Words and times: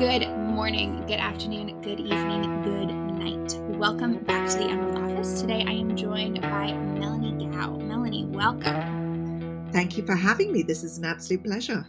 Good 0.00 0.26
morning, 0.30 1.04
good 1.06 1.20
afternoon, 1.20 1.82
good 1.82 2.00
evening, 2.00 2.62
good 2.62 2.86
night. 2.86 3.78
Welcome 3.78 4.24
back 4.24 4.48
to 4.48 4.56
the 4.56 4.64
Emerald 4.64 4.96
Office. 4.96 5.42
Today 5.42 5.62
I 5.68 5.72
am 5.72 5.94
joined 5.94 6.40
by 6.40 6.72
Melanie 6.72 7.44
Gao. 7.48 7.76
Melanie, 7.76 8.24
welcome. 8.24 9.68
Thank 9.72 9.98
you 9.98 10.06
for 10.06 10.16
having 10.16 10.54
me. 10.54 10.62
This 10.62 10.84
is 10.84 10.96
an 10.96 11.04
absolute 11.04 11.44
pleasure. 11.44 11.86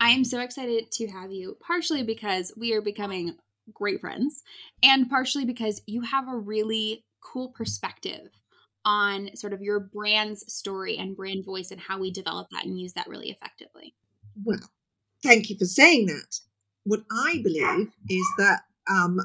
I 0.00 0.10
am 0.10 0.24
so 0.24 0.40
excited 0.40 0.90
to 0.90 1.06
have 1.06 1.30
you, 1.30 1.56
partially 1.64 2.02
because 2.02 2.52
we 2.56 2.72
are 2.74 2.82
becoming 2.82 3.36
great 3.72 4.00
friends, 4.00 4.42
and 4.82 5.08
partially 5.08 5.44
because 5.44 5.82
you 5.86 6.00
have 6.00 6.26
a 6.26 6.36
really 6.36 7.04
cool 7.20 7.50
perspective 7.50 8.26
on 8.84 9.36
sort 9.36 9.52
of 9.52 9.62
your 9.62 9.78
brand's 9.78 10.52
story 10.52 10.98
and 10.98 11.16
brand 11.16 11.44
voice 11.44 11.70
and 11.70 11.80
how 11.80 11.96
we 11.96 12.10
develop 12.10 12.48
that 12.50 12.64
and 12.64 12.76
use 12.76 12.94
that 12.94 13.06
really 13.06 13.30
effectively. 13.30 13.94
Well, 14.42 14.68
thank 15.22 15.48
you 15.48 15.56
for 15.56 15.64
saying 15.64 16.06
that 16.06 16.40
what 16.84 17.04
I 17.10 17.40
believe 17.42 17.90
is 18.08 18.26
that 18.38 18.60
um, 18.88 19.20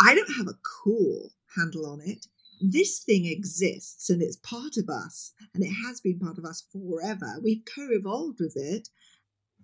I 0.00 0.14
don't 0.14 0.36
have 0.36 0.48
a 0.48 0.58
cool 0.84 1.30
handle 1.56 1.86
on 1.86 2.00
it. 2.00 2.26
This 2.60 3.00
thing 3.00 3.26
exists 3.26 4.08
and 4.08 4.22
it's 4.22 4.36
part 4.36 4.76
of 4.76 4.88
us, 4.88 5.32
and 5.52 5.64
it 5.64 5.72
has 5.84 6.00
been 6.00 6.20
part 6.20 6.38
of 6.38 6.44
us 6.44 6.64
forever. 6.72 7.40
We've 7.42 7.64
co 7.64 7.88
evolved 7.90 8.38
with 8.40 8.56
it, 8.56 8.88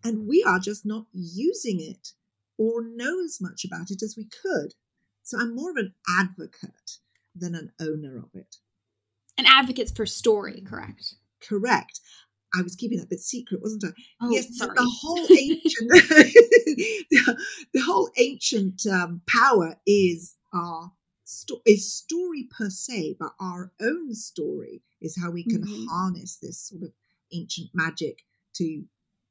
and 0.05 0.27
we 0.27 0.43
are 0.43 0.59
just 0.59 0.85
not 0.85 1.07
using 1.13 1.81
it 1.81 2.13
or 2.59 2.83
know 2.83 3.23
as 3.25 3.39
much 3.41 3.65
about 3.65 3.91
it 3.91 4.03
as 4.03 4.17
we 4.17 4.25
could. 4.25 4.75
So 5.23 5.39
I'm 5.39 5.55
more 5.55 5.71
of 5.71 5.77
an 5.77 5.95
advocate 6.09 6.99
than 7.37 7.55
an 7.55 7.71
owner 7.81 8.19
of 8.19 8.31
it. 8.35 8.57
An 9.37 9.47
advocate 9.47 9.93
for 9.95 10.07
story, 10.07 10.61
correct? 10.67 11.15
Correct. 11.41 12.01
I 12.55 12.63
was 12.63 12.77
keeping 12.77 12.99
that 12.99 13.11
bit 13.11 13.21
secret, 13.21 13.61
wasn't 13.61 13.85
I? 13.85 13.89
Oh, 14.23 14.31
yes, 14.31 14.57
sorry. 14.57 14.75
the 14.75 14.99
whole 15.01 15.27
ancient, 15.31 15.91
the, 17.11 17.39
the, 17.75 17.81
whole 17.81 18.11
ancient 18.17 18.87
um, 18.87 19.21
power 19.27 19.77
is 19.87 20.37
our 20.53 20.93
sto- 21.25 21.63
is 21.67 21.93
story 21.93 22.49
per 22.57 22.71
se, 22.71 23.17
but 23.21 23.33
our 23.41 23.73
own 23.81 24.15
story 24.15 24.83
is 25.01 25.19
how 25.21 25.31
we 25.31 25.45
can 25.45 25.63
mm-hmm. 25.63 25.87
harness 25.87 26.37
this 26.37 26.59
sort 26.59 26.83
of 26.83 26.93
ancient 27.33 27.69
magic 27.75 28.25
to 28.55 28.85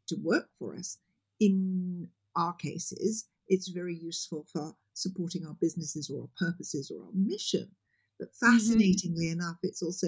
to 0.08 0.16
work 0.22 0.50
for 0.58 0.76
us. 0.76 0.98
In 1.40 2.10
our 2.36 2.54
cases, 2.54 3.26
it's 3.48 3.68
very 3.68 3.96
useful 3.96 4.46
for 4.52 4.76
supporting 4.94 5.46
our 5.46 5.56
businesses 5.60 6.10
or 6.10 6.22
our 6.22 6.30
purposes 6.38 6.92
or 6.92 7.04
our 7.04 7.12
mission. 7.14 7.70
But 8.20 8.30
mm-hmm. 8.30 8.58
fascinatingly 8.58 9.28
mm-hmm. 9.28 9.42
enough, 9.42 9.58
it's 9.64 9.82
also 9.84 10.08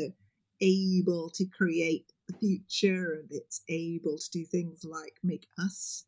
able 0.61 1.30
to 1.31 1.45
create 1.45 2.11
future 2.33 3.13
and 3.13 3.27
it's 3.31 3.61
able 3.69 4.17
to 4.17 4.30
do 4.31 4.45
things 4.45 4.83
like 4.83 5.17
make 5.23 5.47
us 5.58 6.05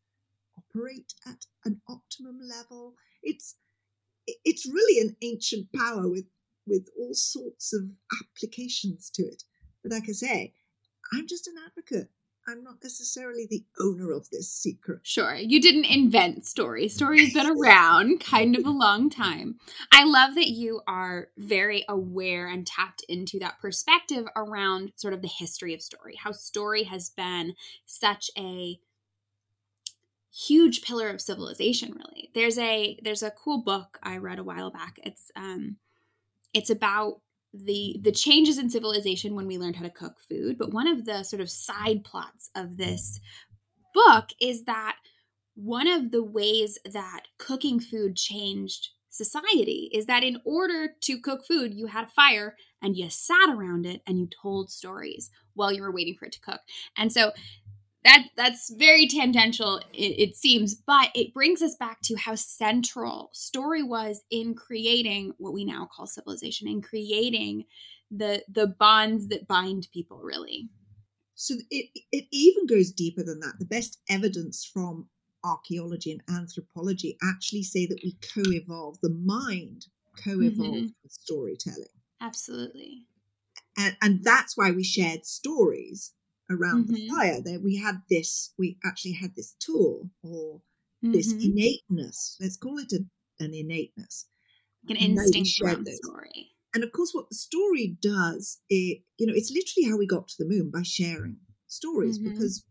operate 0.58 1.13
at 1.25 1.45
an 1.66 1.81
optimum 1.88 2.39
level. 2.41 2.95
It's 3.23 3.55
it's 4.45 4.66
really 4.66 5.02
an 5.02 5.16
ancient 5.22 5.67
power 5.73 6.08
with 6.08 6.25
with 6.67 6.88
all 6.97 7.13
sorts 7.13 7.73
of 7.73 7.83
applications 8.22 9.09
to 9.11 9.23
it. 9.23 9.44
But 9.83 9.91
like 9.91 10.09
I 10.09 10.13
say, 10.13 10.53
I'm 11.11 11.28
just 11.28 11.47
an 11.47 11.55
advocate. 11.66 12.09
I'm 12.47 12.64
not 12.64 12.84
necessarily 12.84 13.47
the 13.50 13.64
owner 13.80 14.11
of 14.11 14.30
this 14.31 14.52
secret. 14.52 15.02
Sure. 15.03 15.36
You 15.36 15.61
didn't 15.61 15.86
invent 15.86 16.45
story. 16.45 16.88
Story 16.88 17.23
has 17.23 17.34
been 17.34 17.47
around 17.47 18.20
kind 18.25 18.56
of 18.56 18.66
a 18.66 18.72
long 18.72 19.09
time. 19.09 19.59
I 19.92 20.06
love 20.06 20.36
that 20.36 20.50
you 20.50 20.81
are 20.88 21.30
very 21.38 21.86
aware 21.88 22.47
and 22.47 22.66
tapped 22.66 23.06
into 23.08 23.38
that 23.39 23.59
perspective 23.62 24.25
around 24.36 24.94
sort 24.95 25.14
of 25.14 25.22
the 25.22 25.28
history 25.28 25.73
of 25.73 25.81
story, 25.81 26.16
how 26.16 26.31
story 26.31 26.84
has 26.84 27.09
been 27.09 27.53
such 27.86 28.31
a 28.38 28.80
huge 30.34 30.81
pillar 30.81 31.09
of 31.09 31.22
civilization 31.22 31.94
really. 31.94 32.31
There's 32.34 32.57
a 32.57 32.97
there's 33.03 33.24
a 33.24 33.31
cool 33.31 33.62
book 33.62 34.00
I 34.01 34.18
read 34.18 34.40
a 34.40 34.44
while 34.44 34.72
back. 34.72 35.00
It's 35.03 35.31
um 35.35 35.78
it's 36.53 36.69
about 36.69 37.22
the 37.53 37.97
the 38.01 38.12
changes 38.12 38.57
in 38.57 38.69
civilization 38.69 39.35
when 39.35 39.47
we 39.47 39.57
learned 39.57 39.75
how 39.75 39.84
to 39.84 39.89
cook 39.89 40.16
food 40.29 40.57
but 40.57 40.73
one 40.73 40.88
of 40.88 41.06
the 41.06 41.23
sort 41.23 41.41
of 41.41 41.50
side 41.50 42.03
plots 42.03 42.50
of 42.56 42.78
this 42.78 43.19
book 43.94 44.29
is 44.39 44.63
that 44.63 44.95
one 45.56 45.88
of 45.88 46.12
the 46.12 46.23
ways 46.23 46.79
that 46.94 47.23
cooking 47.38 47.79
food 47.79 48.16
changed 48.16 48.89
society 49.09 49.89
is 49.94 50.06
that 50.06 50.23
in 50.23 50.38
order 50.45 50.94
to 51.01 51.19
cook 51.19 51.45
food 51.45 51.73
you 51.73 51.88
had 51.88 52.06
a 52.06 52.12
fire 52.12 52.56
and 52.81 52.95
you 52.95 53.09
sat 53.09 53.50
around 53.50 53.85
it 53.85 54.01
and 54.07 54.18
you 54.18 54.28
told 54.41 54.72
stories 54.72 55.29
while 55.53 55.72
you 55.72 55.81
were 55.81 55.91
waiting 55.91 56.16
for 56.16 56.25
it 56.25 56.31
to 56.31 56.39
cook. 56.39 56.62
And 56.97 57.12
so 57.12 57.31
that 58.03 58.23
that's 58.35 58.73
very 58.73 59.07
tangential 59.07 59.78
it, 59.94 60.29
it, 60.29 60.35
seems 60.35 60.73
but 60.73 61.09
it 61.13 61.34
brings 61.34 61.62
us 61.62 61.75
back 61.75 62.01
to 62.01 62.16
how 62.16 62.34
central 62.35 63.29
story 63.34 63.84
was 63.84 64.23
in 64.31 64.56
creating 64.56 65.34
what 65.38 65.53
we 65.53 65.63
now 65.63 65.88
call 65.94 66.07
civilization 66.07 66.67
in 66.67 66.81
creating 66.81 67.66
the 68.12 68.44
the 68.51 68.67
bonds 68.67 69.29
that 69.29 69.47
bind 69.47 69.88
people 69.94 70.19
really. 70.22 70.69
So 71.35 71.56
it 71.69 71.89
it 72.12 72.25
even 72.31 72.67
goes 72.67 72.91
deeper 72.91 73.23
than 73.23 73.39
that. 73.39 73.57
The 73.57 73.66
best 73.66 74.00
evidence 74.09 74.66
from 74.66 75.07
archaeology 75.44 76.12
and 76.12 76.22
anthropology 76.38 77.18
actually 77.23 77.63
say 77.63 77.88
that 77.88 78.01
we 78.03 78.16
co-evolve 78.33 79.00
the 79.01 79.09
mind 79.09 79.88
co-evolved 80.23 80.59
mm-hmm. 80.59 80.88
with 81.03 81.12
storytelling. 81.12 81.88
Absolutely. 82.19 83.06
And 83.78 83.95
and 84.01 84.23
that's 84.23 84.57
why 84.57 84.72
we 84.72 84.83
shared 84.83 85.25
stories 85.25 86.13
around 86.51 86.85
mm-hmm. 86.85 86.94
the 86.94 87.09
fire 87.09 87.41
there 87.41 87.59
we 87.59 87.78
had 87.78 88.01
this 88.09 88.53
we 88.57 88.78
actually 88.85 89.13
had 89.13 89.35
this 89.35 89.56
tool 89.59 90.09
or 90.23 90.62
mm-hmm. 91.03 91.12
this 91.12 91.31
innateness 91.34 92.38
let's 92.39 92.57
call 92.57 92.78
it 92.78 92.91
a, 92.94 93.44
an 93.44 93.53
innateness 93.53 94.28
an 94.89 94.95
instinct 94.95 95.50
story 95.50 96.51
and 96.73 96.84
of 96.84 96.91
course 96.91 97.12
what 97.13 97.29
the 97.29 97.35
story 97.35 97.97
does 98.01 98.59
it 98.69 99.01
you 99.17 99.25
know 99.25 99.34
it's 99.35 99.51
literally 99.51 99.89
how 99.89 99.97
we 99.97 100.07
got 100.07 100.28
to 100.28 100.35
the 100.39 100.50
moon 100.50 100.69
by 100.72 100.81
sharing 100.81 101.38
stories 101.67 102.19
mm-hmm. 102.19 102.31
because 102.31 102.66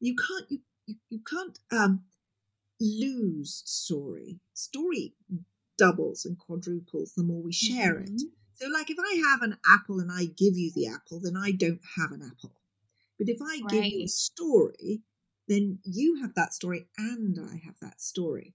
you 0.00 0.14
can't 0.14 0.46
you 0.50 0.58
you, 0.86 0.96
you 1.08 1.20
can't 1.28 1.58
um 1.70 2.02
lose 2.80 3.62
story 3.64 4.38
story 4.54 5.14
doubles 5.78 6.24
and 6.24 6.38
quadruples 6.38 7.12
the 7.14 7.22
more 7.22 7.42
we 7.42 7.52
share 7.52 7.98
it 7.98 8.10
mm-hmm. 8.10 8.26
so 8.54 8.68
like 8.72 8.90
if 8.90 8.98
i 8.98 9.28
have 9.28 9.42
an 9.42 9.56
apple 9.66 10.00
and 10.00 10.10
i 10.12 10.24
give 10.24 10.56
you 10.56 10.70
the 10.74 10.86
apple 10.86 11.20
then 11.22 11.36
i 11.36 11.50
don't 11.50 11.80
have 11.96 12.10
an 12.12 12.22
apple 12.22 12.59
but 13.20 13.28
if 13.28 13.36
I 13.42 13.60
give 13.68 13.84
you 13.84 14.04
a 14.04 14.08
story, 14.08 15.02
then 15.46 15.78
you 15.84 16.22
have 16.22 16.34
that 16.36 16.54
story 16.54 16.88
and 16.96 17.38
I 17.38 17.60
have 17.66 17.78
that 17.82 18.00
story. 18.00 18.54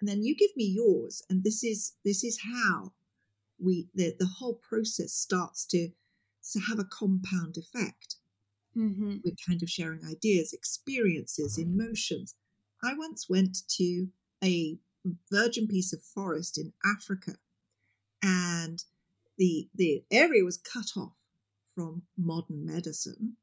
And 0.00 0.08
then 0.08 0.22
you 0.22 0.36
give 0.36 0.50
me 0.54 0.66
yours. 0.66 1.22
And 1.30 1.42
this 1.42 1.64
is 1.64 1.94
this 2.04 2.22
is 2.22 2.38
how 2.44 2.92
we 3.58 3.88
the, 3.94 4.14
the 4.18 4.26
whole 4.26 4.60
process 4.68 5.14
starts 5.14 5.64
to, 5.68 5.88
to 6.52 6.60
have 6.60 6.78
a 6.78 6.84
compound 6.84 7.56
effect. 7.56 8.16
Mm-hmm. 8.76 9.18
We're 9.24 9.34
kind 9.48 9.62
of 9.62 9.70
sharing 9.70 10.04
ideas, 10.04 10.52
experiences, 10.52 11.56
emotions. 11.56 12.34
I 12.84 12.92
once 12.92 13.30
went 13.30 13.66
to 13.78 14.08
a 14.44 14.76
virgin 15.30 15.68
piece 15.68 15.94
of 15.94 16.02
forest 16.02 16.58
in 16.58 16.74
Africa, 16.84 17.36
and 18.22 18.84
the 19.38 19.70
the 19.74 20.04
area 20.10 20.44
was 20.44 20.58
cut 20.58 20.98
off 20.98 21.16
from 21.74 22.02
modern 22.18 22.66
medicine 22.66 23.36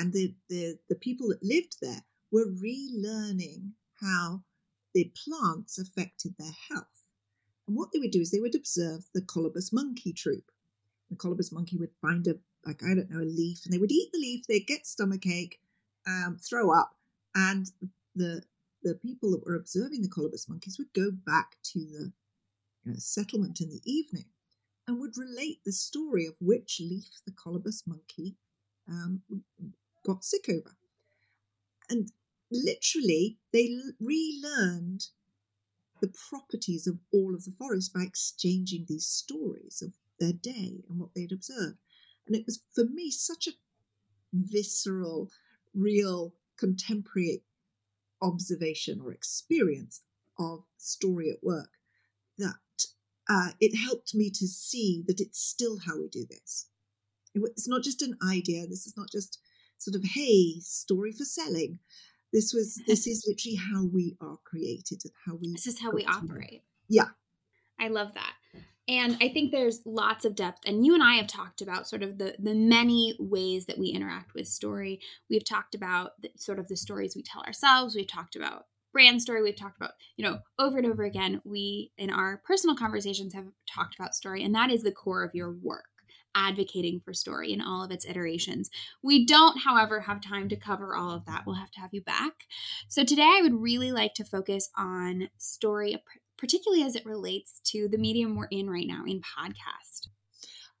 and 0.00 0.12
the, 0.12 0.34
the, 0.48 0.78
the 0.88 0.94
people 0.96 1.28
that 1.28 1.42
lived 1.42 1.76
there 1.80 2.04
were 2.30 2.46
relearning 2.46 3.70
how 4.00 4.42
the 4.94 5.10
plants 5.24 5.78
affected 5.78 6.34
their 6.38 6.52
health. 6.70 6.84
And 7.66 7.76
what 7.76 7.92
they 7.92 7.98
would 7.98 8.10
do 8.10 8.20
is 8.20 8.30
they 8.30 8.40
would 8.40 8.54
observe 8.54 9.04
the 9.14 9.22
colobus 9.22 9.72
monkey 9.72 10.12
troop. 10.12 10.50
The 11.10 11.16
colobus 11.16 11.52
monkey 11.52 11.76
would 11.76 11.94
find 12.00 12.26
a, 12.26 12.34
like, 12.64 12.82
I 12.82 12.94
don't 12.94 13.10
know, 13.10 13.20
a 13.20 13.24
leaf, 13.24 13.60
and 13.64 13.72
they 13.72 13.78
would 13.78 13.92
eat 13.92 14.10
the 14.12 14.18
leaf, 14.18 14.46
they'd 14.46 14.66
get 14.66 14.86
stomachache, 14.86 15.60
um, 16.06 16.38
throw 16.40 16.72
up, 16.72 16.96
and 17.34 17.70
the 18.14 18.42
the 18.82 18.94
people 18.94 19.32
that 19.32 19.44
were 19.44 19.56
observing 19.56 20.00
the 20.00 20.08
colobus 20.08 20.48
monkeys 20.48 20.78
would 20.78 20.92
go 20.92 21.10
back 21.10 21.56
to 21.64 21.80
the 21.80 22.12
you 22.84 22.92
know, 22.92 22.94
settlement 22.98 23.60
in 23.60 23.68
the 23.68 23.80
evening 23.84 24.26
and 24.86 25.00
would 25.00 25.16
relate 25.18 25.58
the 25.64 25.72
story 25.72 26.24
of 26.24 26.34
which 26.40 26.80
leaf 26.80 27.10
the 27.26 27.32
colobus 27.32 27.82
monkey 27.84 28.36
um, 28.88 29.20
got 30.06 30.24
sick 30.24 30.48
over. 30.48 30.76
And 31.90 32.10
literally, 32.50 33.38
they 33.52 33.76
relearned 34.00 35.08
the 36.00 36.12
properties 36.28 36.86
of 36.86 36.98
all 37.12 37.34
of 37.34 37.44
the 37.44 37.54
forest 37.58 37.92
by 37.92 38.02
exchanging 38.02 38.86
these 38.88 39.06
stories 39.06 39.82
of 39.82 39.92
their 40.20 40.32
day 40.32 40.84
and 40.88 40.98
what 40.98 41.10
they'd 41.14 41.32
observed. 41.32 41.78
And 42.26 42.36
it 42.36 42.44
was, 42.46 42.60
for 42.74 42.84
me, 42.84 43.10
such 43.10 43.46
a 43.46 43.52
visceral, 44.32 45.30
real, 45.74 46.34
contemporary 46.56 47.42
observation 48.22 49.00
or 49.00 49.12
experience 49.12 50.02
of 50.38 50.64
story 50.76 51.30
at 51.30 51.42
work 51.42 51.70
that 52.38 52.54
uh, 53.28 53.50
it 53.60 53.76
helped 53.76 54.14
me 54.14 54.30
to 54.30 54.46
see 54.46 55.04
that 55.06 55.20
it's 55.20 55.40
still 55.40 55.78
how 55.78 55.98
we 55.98 56.08
do 56.08 56.24
this. 56.28 56.68
It's 57.34 57.68
not 57.68 57.82
just 57.82 58.02
an 58.02 58.16
idea. 58.26 58.66
This 58.66 58.86
is 58.86 58.96
not 58.96 59.10
just 59.10 59.38
sort 59.78 59.94
of, 59.94 60.04
hey, 60.04 60.60
story 60.60 61.12
for 61.12 61.24
selling. 61.24 61.78
This 62.32 62.52
was 62.52 62.80
this 62.86 63.06
is 63.06 63.24
literally 63.26 63.56
how 63.56 63.84
we 63.86 64.16
are 64.20 64.38
created 64.44 65.00
and 65.04 65.12
how 65.24 65.36
we 65.36 65.52
This 65.52 65.66
is 65.66 65.80
how 65.80 65.92
we 65.92 66.04
operate. 66.04 66.62
Yeah. 66.88 67.08
I 67.78 67.88
love 67.88 68.14
that. 68.14 68.34
And 68.88 69.16
I 69.20 69.28
think 69.28 69.50
there's 69.50 69.80
lots 69.84 70.24
of 70.24 70.36
depth. 70.36 70.60
And 70.64 70.86
you 70.86 70.94
and 70.94 71.02
I 71.02 71.14
have 71.14 71.26
talked 71.26 71.60
about 71.60 71.88
sort 71.88 72.02
of 72.02 72.18
the 72.18 72.36
the 72.38 72.54
many 72.54 73.16
ways 73.18 73.66
that 73.66 73.78
we 73.78 73.88
interact 73.88 74.34
with 74.34 74.48
story. 74.48 75.00
We've 75.28 75.44
talked 75.44 75.74
about 75.74 76.20
the, 76.20 76.30
sort 76.36 76.58
of 76.58 76.68
the 76.68 76.76
stories 76.76 77.16
we 77.16 77.22
tell 77.22 77.42
ourselves. 77.42 77.94
We've 77.94 78.06
talked 78.06 78.36
about 78.36 78.66
brand 78.92 79.20
story. 79.20 79.42
We've 79.42 79.56
talked 79.56 79.76
about, 79.76 79.92
you 80.16 80.24
know, 80.24 80.38
over 80.58 80.78
and 80.78 80.86
over 80.86 81.04
again. 81.04 81.40
We 81.44 81.92
in 81.98 82.10
our 82.10 82.42
personal 82.44 82.76
conversations 82.76 83.34
have 83.34 83.46
talked 83.72 83.94
about 83.94 84.14
story, 84.14 84.44
and 84.44 84.54
that 84.54 84.70
is 84.70 84.82
the 84.82 84.92
core 84.92 85.24
of 85.24 85.34
your 85.34 85.52
work 85.52 85.84
advocating 86.36 87.00
for 87.00 87.14
story 87.14 87.52
in 87.52 87.60
all 87.60 87.82
of 87.82 87.90
its 87.90 88.04
iterations. 88.04 88.70
We 89.02 89.24
don't, 89.24 89.60
however, 89.60 90.00
have 90.00 90.20
time 90.20 90.48
to 90.50 90.56
cover 90.56 90.94
all 90.94 91.10
of 91.10 91.24
that. 91.24 91.44
We'll 91.46 91.56
have 91.56 91.70
to 91.72 91.80
have 91.80 91.94
you 91.94 92.02
back. 92.02 92.44
So 92.88 93.02
today 93.02 93.22
I 93.38 93.40
would 93.42 93.54
really 93.60 93.90
like 93.90 94.14
to 94.14 94.24
focus 94.24 94.70
on 94.76 95.30
story, 95.38 95.96
particularly 96.36 96.84
as 96.84 96.94
it 96.94 97.06
relates 97.06 97.60
to 97.70 97.88
the 97.88 97.98
medium 97.98 98.36
we're 98.36 98.46
in 98.46 98.68
right 98.68 98.86
now 98.86 99.04
in 99.06 99.20
podcast. 99.20 100.08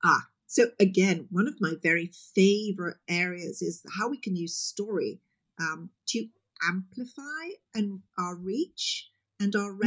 Ah, 0.04 0.26
so 0.46 0.66
again, 0.78 1.26
one 1.30 1.48
of 1.48 1.60
my 1.60 1.72
very 1.82 2.10
favorite 2.34 2.98
areas 3.08 3.62
is 3.62 3.82
how 3.98 4.08
we 4.08 4.18
can 4.18 4.36
use 4.36 4.54
story 4.54 5.20
um, 5.58 5.90
to 6.08 6.28
amplify 6.62 7.54
and 7.74 8.00
our 8.18 8.36
reach 8.36 9.10
and 9.40 9.54
our 9.56 9.72
mm-hmm. 9.72 9.80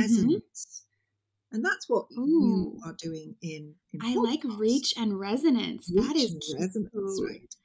And 1.52 1.66
that's 1.66 1.90
what 1.90 2.06
Ooh. 2.18 2.26
you 2.28 2.80
are 2.86 2.94
doing 2.94 3.36
in, 3.42 3.74
in 3.92 4.00
I 4.04 4.16
like 4.16 4.42
reach 4.44 4.94
and 4.98 5.20
resonance. 5.20 5.92
Reach 5.94 6.08
that 6.08 6.16
is 6.16 6.56
resonance, 6.60 7.22
right? 7.26 7.56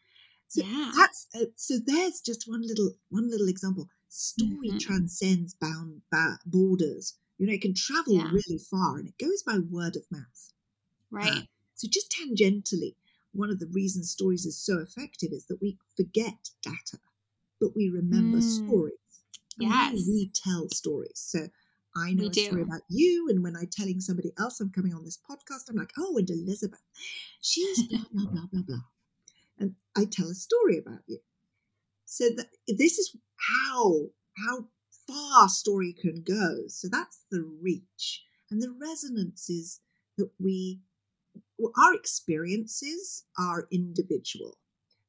So 0.49 0.65
yeah. 0.65 0.91
That's 0.97 1.27
uh, 1.35 1.47
so. 1.57 1.75
There's 1.85 2.21
just 2.21 2.49
one 2.49 2.63
little 2.67 2.93
one 3.11 3.31
little 3.31 3.49
example. 3.49 3.89
Story 4.09 4.69
mm-hmm. 4.69 4.79
transcends 4.79 5.55
bound 5.55 6.03
ba- 6.11 6.39
borders. 6.47 7.15
You 7.39 7.47
know, 7.47 7.53
it 7.53 7.61
can 7.61 7.75
travel 7.75 8.15
yeah. 8.15 8.31
really 8.31 8.59
far, 8.71 8.99
and 8.99 9.09
it 9.09 9.19
goes 9.19 9.43
by 9.43 9.59
word 9.59 9.97
of 9.97 10.05
mouth. 10.11 10.53
Right. 11.11 11.33
Uh, 11.33 11.41
so 11.75 11.89
just 11.91 12.15
tangentially, 12.15 12.95
one 13.33 13.51
of 13.51 13.59
the 13.59 13.67
reasons 13.67 14.11
stories 14.11 14.47
is 14.47 14.57
so 14.57 14.79
effective 14.79 15.33
is 15.33 15.47
that 15.47 15.61
we 15.61 15.77
forget 15.97 16.51
data, 16.63 16.99
but 17.61 17.75
we 17.75 17.91
remember 17.91 18.39
mm. 18.39 18.43
stories. 18.43 18.95
yes. 19.59 19.93
We 20.09 20.31
tell 20.35 20.69
stories. 20.71 21.17
So 21.17 21.49
I 21.97 22.13
know 22.13 22.23
we 22.23 22.27
a 22.29 22.31
do. 22.31 22.45
story 22.47 22.63
about 22.63 22.83
you, 22.89 23.29
and 23.29 23.43
when 23.43 23.57
I'm 23.57 23.69
telling 23.71 24.01
somebody 24.01 24.33
else 24.39 24.61
I'm 24.61 24.71
coming 24.71 24.95
on 24.95 25.05
this 25.05 25.19
podcast, 25.19 25.71
I'm 25.71 25.77
like, 25.77 25.93
oh, 25.99 26.17
and 26.19 26.29
Elizabeth, 26.29 26.83
she's 27.41 27.83
blah 27.87 28.01
blah 28.13 28.31
blah 28.31 28.47
blah 28.53 28.63
blah, 28.63 28.85
and 29.59 29.75
I 29.97 30.05
tell 30.05 30.29
a 30.29 30.35
story 30.35 30.79
about 30.79 31.01
you. 31.07 31.19
So 32.05 32.29
that 32.37 32.49
this 32.67 32.99
is 32.99 33.17
how 33.37 34.07
how 34.47 34.67
far 35.07 35.49
story 35.49 35.93
can 35.93 36.23
go. 36.23 36.65
So 36.69 36.89
that's 36.89 37.21
the 37.31 37.45
reach, 37.63 38.25
and 38.51 38.61
the 38.61 38.75
resonance 38.81 39.49
is 39.49 39.81
that 40.19 40.31
we 40.41 40.81
our 41.77 41.95
experiences 41.95 43.25
are 43.39 43.69
individual, 43.71 44.59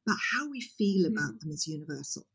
but 0.05 0.17
how 0.33 0.49
we 0.49 0.61
feel 0.61 1.07
about 1.07 1.31
hmm. 1.31 1.37
them 1.41 1.51
is 1.51 1.67
universal. 1.67 2.27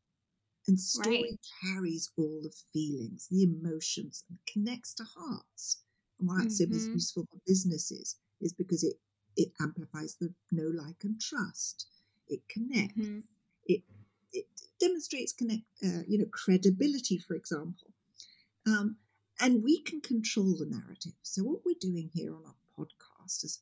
And 0.68 0.78
story 0.78 1.22
right. 1.22 1.40
carries 1.64 2.10
all 2.16 2.40
the 2.42 2.54
feelings, 2.72 3.26
the 3.30 3.42
emotions, 3.42 4.24
and 4.28 4.38
connects 4.52 4.94
to 4.94 5.04
hearts. 5.04 5.82
And 6.18 6.28
why 6.28 6.42
it's 6.44 6.60
mm-hmm. 6.60 6.72
so 6.72 6.90
useful 6.90 7.26
for 7.30 7.38
businesses 7.46 8.16
is 8.40 8.52
because 8.52 8.84
it 8.84 8.94
it 9.36 9.52
amplifies 9.60 10.16
the 10.20 10.32
know, 10.50 10.70
like, 10.74 11.02
and 11.02 11.20
trust. 11.20 11.86
It 12.28 12.40
connects. 12.48 12.98
Mm-hmm. 12.98 13.20
It 13.66 13.82
it 14.32 14.46
demonstrates 14.78 15.32
connect, 15.32 15.62
uh, 15.84 16.02
you 16.06 16.18
know, 16.18 16.26
credibility, 16.30 17.18
for 17.18 17.34
example. 17.34 17.92
Um, 18.66 18.96
and 19.40 19.62
we 19.64 19.80
can 19.82 20.00
control 20.00 20.56
the 20.58 20.66
narrative. 20.66 21.14
So 21.22 21.42
what 21.42 21.60
we're 21.64 21.80
doing 21.80 22.10
here 22.12 22.34
on 22.34 22.42
our 22.46 22.54
podcast 22.78 23.44
is 23.44 23.60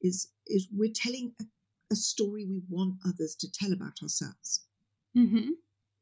is 0.00 0.28
is 0.46 0.68
we're 0.72 0.92
telling 0.94 1.34
a, 1.40 1.44
a 1.92 1.96
story 1.96 2.46
we 2.46 2.62
want 2.68 2.94
others 3.06 3.34
to 3.36 3.50
tell 3.50 3.72
about 3.72 4.02
ourselves. 4.02 4.64
Mm-hmm. 5.16 5.50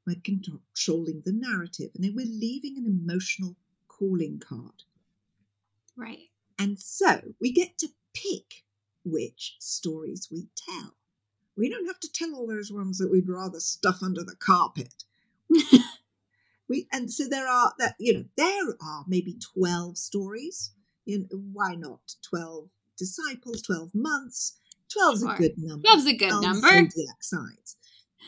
We're 0.06 0.17
controlling 0.23 1.23
the 1.25 1.32
narrative 1.32 1.91
and 1.94 2.05
then 2.05 2.14
we're 2.14 2.26
leaving 2.26 2.76
an 2.76 2.87
emotional 2.87 3.56
calling 3.88 4.38
card. 4.38 4.85
Right. 5.97 6.31
And 6.58 6.79
so 6.79 7.20
we 7.41 7.53
get 7.53 7.79
to 7.79 7.88
pick 8.14 8.64
which 9.05 9.56
stories 9.58 10.29
we 10.31 10.49
tell. 10.56 10.94
We 11.56 11.70
don't 11.70 11.87
have 11.87 12.00
to 12.00 12.12
tell 12.12 12.35
all 12.35 12.47
those 12.47 12.70
ones 12.70 12.99
that 12.99 13.11
we'd 13.11 13.29
rather 13.29 13.61
stuff 13.61 14.03
under 14.03 14.23
the 14.23 14.37
carpet. 14.37 15.05
we 16.69 16.87
and 16.93 17.11
so 17.11 17.26
there 17.29 17.49
are 17.49 17.73
that 17.79 17.94
you 17.99 18.12
know 18.12 18.25
there 18.37 18.76
are 18.82 19.05
maybe 19.06 19.38
12 19.55 19.97
stories. 19.97 20.73
You 21.05 21.20
know, 21.20 21.38
why 21.52 21.75
not 21.75 22.14
12 22.29 22.69
disciples, 22.99 23.62
12 23.62 23.94
months? 23.94 24.59
12 24.93 25.14
is 25.14 25.20
sure. 25.20 25.35
a 25.35 25.37
good 25.37 25.55
number. 25.56 25.82
12 25.87 25.99
is 25.99 26.06
a 26.06 26.17
good 26.17 26.43
number. 26.43 26.69
Zodiac 26.69 27.23
signs. 27.23 27.76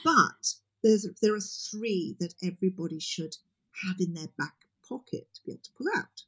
But 0.04 0.54
there's 0.82 1.06
there 1.22 1.34
are 1.34 1.40
three 1.40 2.16
that 2.20 2.34
everybody 2.42 3.00
should 3.00 3.36
have 3.84 3.96
in 4.00 4.14
their 4.14 4.28
back 4.38 4.54
pocket 4.88 5.28
to 5.34 5.40
be 5.44 5.52
able 5.52 5.62
to 5.62 5.70
pull 5.76 5.86
out. 5.96 6.24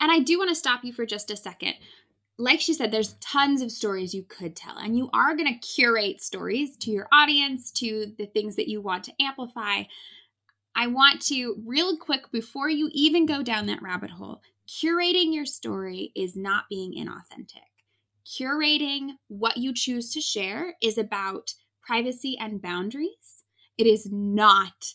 And 0.00 0.12
I 0.12 0.20
do 0.20 0.38
want 0.38 0.50
to 0.50 0.54
stop 0.54 0.84
you 0.84 0.92
for 0.92 1.06
just 1.06 1.30
a 1.30 1.36
second. 1.36 1.74
Like 2.38 2.60
she 2.60 2.74
said, 2.74 2.90
there's 2.90 3.14
tons 3.14 3.62
of 3.62 3.70
stories 3.70 4.14
you 4.14 4.24
could 4.24 4.56
tell, 4.56 4.76
and 4.76 4.96
you 4.96 5.10
are 5.12 5.36
going 5.36 5.52
to 5.52 5.66
curate 5.66 6.20
stories 6.20 6.76
to 6.78 6.90
your 6.90 7.06
audience, 7.12 7.70
to 7.72 8.12
the 8.18 8.26
things 8.26 8.56
that 8.56 8.68
you 8.68 8.80
want 8.80 9.04
to 9.04 9.12
amplify. 9.20 9.84
I 10.74 10.86
want 10.86 11.20
to, 11.26 11.62
real 11.66 11.98
quick, 11.98 12.32
before 12.32 12.70
you 12.70 12.88
even 12.92 13.26
go 13.26 13.42
down 13.42 13.66
that 13.66 13.82
rabbit 13.82 14.10
hole, 14.10 14.40
curating 14.66 15.34
your 15.34 15.44
story 15.44 16.10
is 16.16 16.34
not 16.34 16.64
being 16.70 16.94
inauthentic. 16.94 17.68
Curating 18.26 19.10
what 19.28 19.58
you 19.58 19.74
choose 19.74 20.12
to 20.14 20.20
share 20.20 20.74
is 20.80 20.96
about 20.96 21.54
privacy 21.82 22.38
and 22.40 22.62
boundaries 22.62 23.41
it 23.82 23.88
is 23.88 24.08
not 24.12 24.94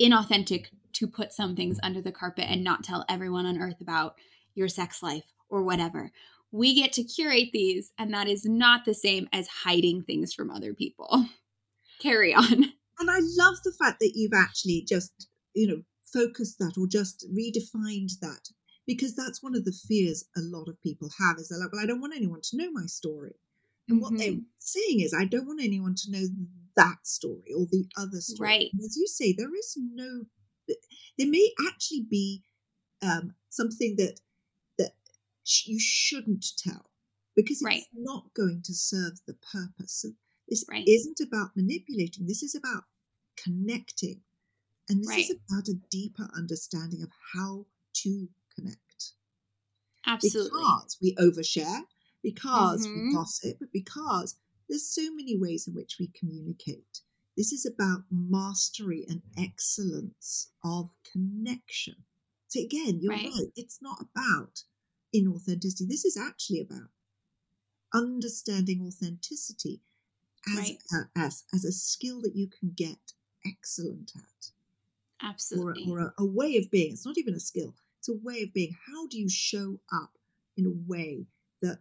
inauthentic 0.00 0.66
to 0.92 1.08
put 1.08 1.32
some 1.32 1.56
things 1.56 1.80
under 1.82 2.00
the 2.00 2.12
carpet 2.12 2.44
and 2.48 2.62
not 2.62 2.84
tell 2.84 3.04
everyone 3.08 3.46
on 3.46 3.60
earth 3.60 3.80
about 3.80 4.14
your 4.54 4.68
sex 4.68 5.02
life 5.02 5.24
or 5.48 5.64
whatever. 5.64 6.12
We 6.52 6.72
get 6.72 6.92
to 6.92 7.02
curate 7.02 7.50
these, 7.52 7.90
and 7.98 8.14
that 8.14 8.28
is 8.28 8.44
not 8.44 8.84
the 8.84 8.94
same 8.94 9.28
as 9.32 9.48
hiding 9.48 10.02
things 10.02 10.32
from 10.32 10.52
other 10.52 10.72
people. 10.72 11.26
Carry 11.98 12.32
on. 12.32 12.72
And 13.00 13.10
I 13.10 13.18
love 13.20 13.56
the 13.64 13.74
fact 13.76 13.98
that 13.98 14.12
you've 14.14 14.32
actually 14.32 14.84
just, 14.86 15.28
you 15.52 15.66
know, 15.66 15.82
focused 16.04 16.60
that 16.60 16.78
or 16.78 16.86
just 16.86 17.26
redefined 17.34 18.20
that 18.20 18.50
because 18.86 19.16
that's 19.16 19.42
one 19.42 19.56
of 19.56 19.64
the 19.64 19.72
fears 19.72 20.26
a 20.36 20.40
lot 20.40 20.68
of 20.68 20.80
people 20.80 21.10
have 21.18 21.38
is 21.38 21.48
they're 21.48 21.58
like, 21.58 21.72
well, 21.72 21.82
I 21.82 21.86
don't 21.86 22.00
want 22.00 22.14
anyone 22.14 22.40
to 22.42 22.56
know 22.56 22.70
my 22.70 22.86
story. 22.86 23.34
And 23.88 24.00
what 24.00 24.12
mm-hmm. 24.12 24.18
they're 24.18 24.40
saying 24.60 25.00
is, 25.00 25.12
I 25.12 25.24
don't 25.24 25.48
want 25.48 25.60
anyone 25.60 25.96
to 25.96 26.12
know 26.12 26.26
that 26.76 27.06
story 27.06 27.52
or 27.56 27.66
the 27.70 27.86
other 27.96 28.20
story. 28.20 28.48
Right. 28.48 28.70
And 28.72 28.80
as 28.84 28.96
you 28.96 29.06
say, 29.06 29.34
there 29.36 29.54
is 29.54 29.76
no, 29.94 30.24
there 31.18 31.28
may 31.28 31.50
actually 31.68 32.06
be 32.08 32.42
um, 33.02 33.34
something 33.48 33.96
that 33.98 34.20
that 34.78 34.92
sh- 35.44 35.66
you 35.66 35.80
shouldn't 35.80 36.44
tell 36.58 36.90
because 37.34 37.58
it's 37.58 37.64
right. 37.64 37.82
not 37.94 38.34
going 38.34 38.62
to 38.64 38.74
serve 38.74 39.20
the 39.26 39.36
purpose. 39.52 40.02
So 40.02 40.08
this 40.48 40.64
right. 40.70 40.86
isn't 40.86 41.20
about 41.20 41.56
manipulating. 41.56 42.26
This 42.26 42.42
is 42.42 42.54
about 42.54 42.84
connecting, 43.36 44.20
and 44.88 45.00
this 45.00 45.08
right. 45.08 45.18
is 45.20 45.30
about 45.30 45.68
a 45.68 45.80
deeper 45.90 46.28
understanding 46.36 47.02
of 47.02 47.10
how 47.34 47.66
to 48.02 48.28
connect. 48.54 49.12
Absolutely. 50.06 50.50
Because 50.50 50.98
we 51.02 51.14
overshare 51.16 51.82
because 52.26 52.84
mm-hmm. 52.86 53.08
we 53.08 53.14
gossip, 53.14 53.58
because 53.72 54.34
there's 54.68 54.88
so 54.88 55.12
many 55.14 55.36
ways 55.36 55.66
in 55.66 55.74
which 55.74 55.96
we 55.98 56.08
communicate. 56.08 57.00
This 57.36 57.52
is 57.52 57.66
about 57.66 58.04
mastery 58.10 59.04
and 59.08 59.22
excellence 59.38 60.50
of 60.64 60.90
connection. 61.12 61.96
So 62.48 62.60
again, 62.60 62.98
you're 63.00 63.12
right. 63.12 63.30
right. 63.34 63.52
It's 63.56 63.80
not 63.82 64.00
about 64.00 64.62
inauthenticity. 65.14 65.88
This 65.88 66.04
is 66.04 66.16
actually 66.16 66.60
about 66.60 66.88
understanding 67.92 68.82
authenticity 68.86 69.80
as, 70.48 70.56
right. 70.58 70.78
a, 70.92 71.18
as, 71.18 71.44
as 71.52 71.64
a 71.64 71.72
skill 71.72 72.20
that 72.22 72.34
you 72.34 72.48
can 72.48 72.72
get 72.74 73.12
excellent 73.46 74.12
at. 74.16 74.50
Absolutely. 75.22 75.84
Or, 75.90 76.00
or 76.00 76.14
a, 76.18 76.22
a 76.22 76.26
way 76.26 76.56
of 76.56 76.70
being. 76.70 76.92
It's 76.92 77.06
not 77.06 77.18
even 77.18 77.34
a 77.34 77.40
skill. 77.40 77.74
It's 77.98 78.08
a 78.08 78.14
way 78.22 78.42
of 78.42 78.52
being. 78.52 78.76
How 78.86 79.06
do 79.08 79.18
you 79.18 79.28
show 79.28 79.80
up 79.92 80.10
in 80.56 80.66
a 80.66 80.90
way 80.90 81.26
that 81.62 81.78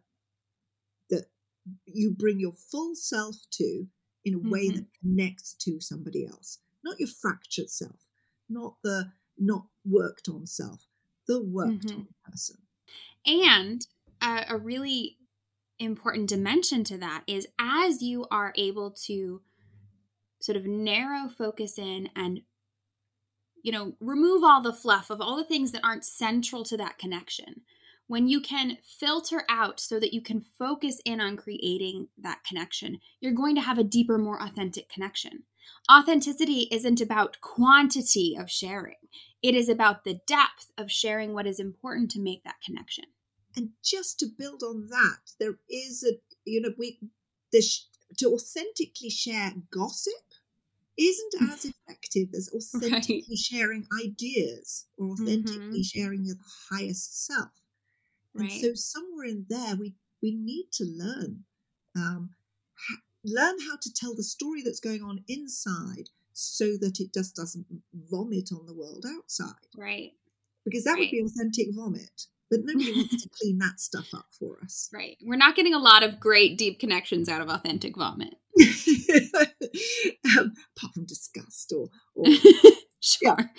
you 1.86 2.12
bring 2.12 2.40
your 2.40 2.54
full 2.54 2.96
self 2.96 3.36
to 3.52 3.88
in 4.24 4.36
a 4.36 4.50
way 4.50 4.68
mm-hmm. 4.68 4.78
that 4.78 4.86
connects 5.02 5.54
to 5.54 5.80
somebody 5.80 6.26
else 6.26 6.60
not 6.84 7.00
your 7.00 7.10
fractured 7.10 7.70
self 7.70 8.08
not 8.50 8.76
the 8.84 9.12
not 9.38 9.66
worked 9.86 10.30
on 10.30 10.46
self 10.46 10.88
the 11.28 11.42
worked 11.42 11.88
mm-hmm. 11.88 12.00
on 12.00 12.08
person 12.30 12.58
and 13.26 13.88
a, 14.22 14.46
a 14.50 14.58
really 14.58 15.18
important 15.80 16.30
dimension 16.30 16.84
to 16.84 16.98
that 16.98 17.24
is 17.28 17.48
as 17.60 18.02
you 18.02 18.26
are 18.32 18.54
able 18.56 18.92
to 18.92 19.42
sort 20.40 20.56
of 20.56 20.66
narrow 20.66 21.28
focus 21.28 21.78
in 21.78 22.10
and 22.16 22.42
you 23.66 23.72
know, 23.72 23.94
remove 24.00 24.44
all 24.44 24.62
the 24.62 24.72
fluff 24.72 25.10
of 25.10 25.20
all 25.20 25.36
the 25.36 25.44
things 25.44 25.72
that 25.72 25.84
aren't 25.84 26.06
central 26.06 26.64
to 26.64 26.78
that 26.78 27.00
connection. 27.00 27.62
When 28.08 28.28
you 28.28 28.40
can 28.40 28.78
filter 28.84 29.46
out 29.50 29.80
so 29.80 30.00
that 30.00 30.14
you 30.14 30.22
can 30.22 30.46
focus 30.60 31.02
in 31.06 31.20
on 31.20 31.38
creating 31.38 32.10
that 32.20 32.44
connection, 32.48 33.00
you're 33.20 33.34
going 33.34 33.56
to 33.56 33.62
have 33.62 33.80
a 33.80 33.84
deeper, 33.84 34.18
more 34.18 34.42
authentic 34.42 34.90
connection. 34.90 35.44
Authenticity 35.92 36.68
isn't 36.72 37.02
about 37.02 37.42
quantity 37.42 38.36
of 38.40 38.52
sharing, 38.52 38.96
it 39.42 39.56
is 39.56 39.70
about 39.70 40.04
the 40.04 40.20
depth 40.28 40.72
of 40.78 40.92
sharing 40.92 41.34
what 41.34 41.48
is 41.48 41.60
important 41.60 42.12
to 42.12 42.20
make 42.20 42.44
that 42.44 42.62
connection. 42.64 43.06
And 43.56 43.70
just 43.84 44.20
to 44.20 44.28
build 44.38 44.64
on 44.64 44.88
that, 44.90 45.32
there 45.40 45.56
is 45.70 46.04
a, 46.04 46.14
you 46.44 46.62
know, 46.62 46.74
we, 46.78 47.00
this, 47.52 47.88
to 48.18 48.34
authentically 48.34 49.10
share 49.10 49.54
gossip 49.72 50.14
isn't 50.98 51.52
as 51.52 51.66
effective 51.66 52.30
as 52.36 52.50
authentically 52.56 53.24
right. 53.30 53.38
sharing 53.38 53.86
ideas 54.04 54.86
or 54.98 55.12
authentically 55.12 55.82
mm-hmm. 55.82 55.82
sharing 55.82 56.26
your 56.26 56.38
highest 56.72 57.26
self. 57.26 57.65
And 58.36 58.50
right. 58.50 58.62
so 58.62 58.74
somewhere 58.74 59.26
in 59.26 59.46
there, 59.50 59.76
we 59.76 59.96
we 60.22 60.36
need 60.36 60.68
to 60.74 60.86
learn 60.86 61.44
um, 61.96 62.32
ha- 62.90 63.02
learn 63.24 63.56
how 63.68 63.78
to 63.82 63.94
tell 63.94 64.16
the 64.16 64.24
story 64.24 64.62
that's 64.64 64.80
going 64.80 65.02
on 65.02 65.24
inside, 65.28 66.10
so 66.34 66.66
that 66.82 67.00
it 67.00 67.14
just 67.14 67.36
doesn't 67.36 67.66
vomit 67.94 68.50
on 68.52 68.66
the 68.66 68.74
world 68.74 69.06
outside. 69.08 69.54
Right. 69.78 70.12
Because 70.66 70.84
that 70.84 70.94
right. 70.94 71.00
would 71.00 71.12
be 71.12 71.24
authentic 71.26 71.68
vomit. 71.74 72.28
But 72.52 72.60
nobody 72.64 72.92
wants 72.92 73.24
to 73.24 73.30
clean 73.42 73.58
that 73.60 73.80
stuff 73.80 74.14
up 74.14 74.28
for 74.38 74.58
us. 74.64 74.90
Right. 74.94 75.18
We're 75.24 75.38
not 75.38 75.56
getting 75.56 75.74
a 75.74 75.80
lot 75.80 76.04
of 76.04 76.20
great 76.20 76.58
deep 76.58 76.80
connections 76.80 77.30
out 77.30 77.42
of 77.42 77.50
authentic 77.50 77.96
vomit. 77.96 78.36
um, 80.38 80.54
apart 80.78 80.94
from 80.94 81.06
disgust 81.06 81.74
or, 81.76 81.90
or 82.16 82.26
sure. 83.24 83.40
Um, 83.40 83.50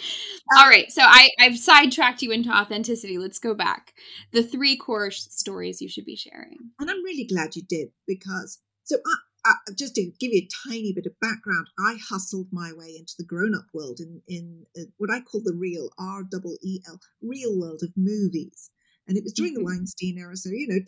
All 0.58 0.68
right. 0.68 0.90
So 0.90 1.02
I, 1.02 1.30
I've 1.38 1.58
sidetracked 1.58 2.22
you 2.22 2.32
into 2.32 2.50
authenticity. 2.50 3.16
Let's 3.18 3.38
go 3.38 3.54
back. 3.54 3.94
The 4.32 4.42
three 4.42 4.76
core 4.76 5.10
stories 5.10 5.80
you 5.80 5.88
should 5.88 6.04
be 6.04 6.16
sharing. 6.16 6.58
And 6.80 6.90
I'm 6.90 7.04
really 7.04 7.24
glad 7.24 7.54
you 7.54 7.62
did 7.62 7.88
because 8.06 8.60
so 8.84 8.96
I, 9.06 9.14
I, 9.44 9.54
just 9.76 9.94
to 9.94 10.10
give 10.18 10.32
you 10.32 10.42
a 10.42 10.68
tiny 10.68 10.92
bit 10.92 11.06
of 11.06 11.20
background, 11.20 11.68
I 11.78 11.96
hustled 12.08 12.48
my 12.52 12.72
way 12.72 12.94
into 12.98 13.14
the 13.18 13.24
grown-up 13.24 13.66
world 13.72 14.00
in 14.00 14.22
in 14.26 14.66
uh, 14.76 14.84
what 14.96 15.10
I 15.10 15.20
call 15.20 15.42
the 15.44 15.54
real 15.54 15.90
R 15.98 16.22
double 16.28 16.56
E 16.62 16.80
L 16.88 17.00
real 17.22 17.58
world 17.58 17.82
of 17.82 17.90
movies, 17.96 18.70
and 19.06 19.16
it 19.16 19.24
was 19.24 19.32
during 19.32 19.54
mm-hmm. 19.54 19.62
the 19.62 19.64
Weinstein 19.64 20.18
era, 20.18 20.36
so 20.36 20.50
you 20.50 20.68
know, 20.68 20.78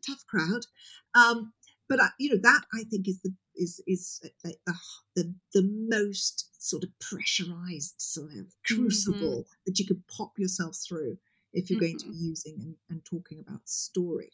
tough 0.06 0.24
crowd. 0.28 0.66
Um, 1.14 1.52
but 1.90 2.00
I, 2.00 2.08
you 2.18 2.30
know 2.30 2.40
that 2.42 2.62
I 2.72 2.84
think 2.84 3.08
is 3.08 3.20
the 3.20 3.34
is 3.56 3.82
is 3.86 4.22
like 4.44 4.58
the 4.64 4.74
the 5.16 5.34
the 5.52 5.86
most 5.90 6.48
sort 6.56 6.84
of 6.84 6.90
pressurized 7.00 7.94
sort 7.98 8.30
of 8.30 8.46
crucible 8.64 9.40
mm-hmm. 9.40 9.60
that 9.66 9.78
you 9.78 9.86
could 9.86 10.06
pop 10.06 10.38
yourself 10.38 10.76
through 10.76 11.18
if 11.52 11.68
you're 11.68 11.80
mm-hmm. 11.80 11.86
going 11.86 11.98
to 11.98 12.06
be 12.06 12.12
mm-hmm. 12.12 12.28
using 12.28 12.56
and, 12.60 12.76
and 12.88 13.04
talking 13.04 13.40
about 13.40 13.68
story. 13.68 14.30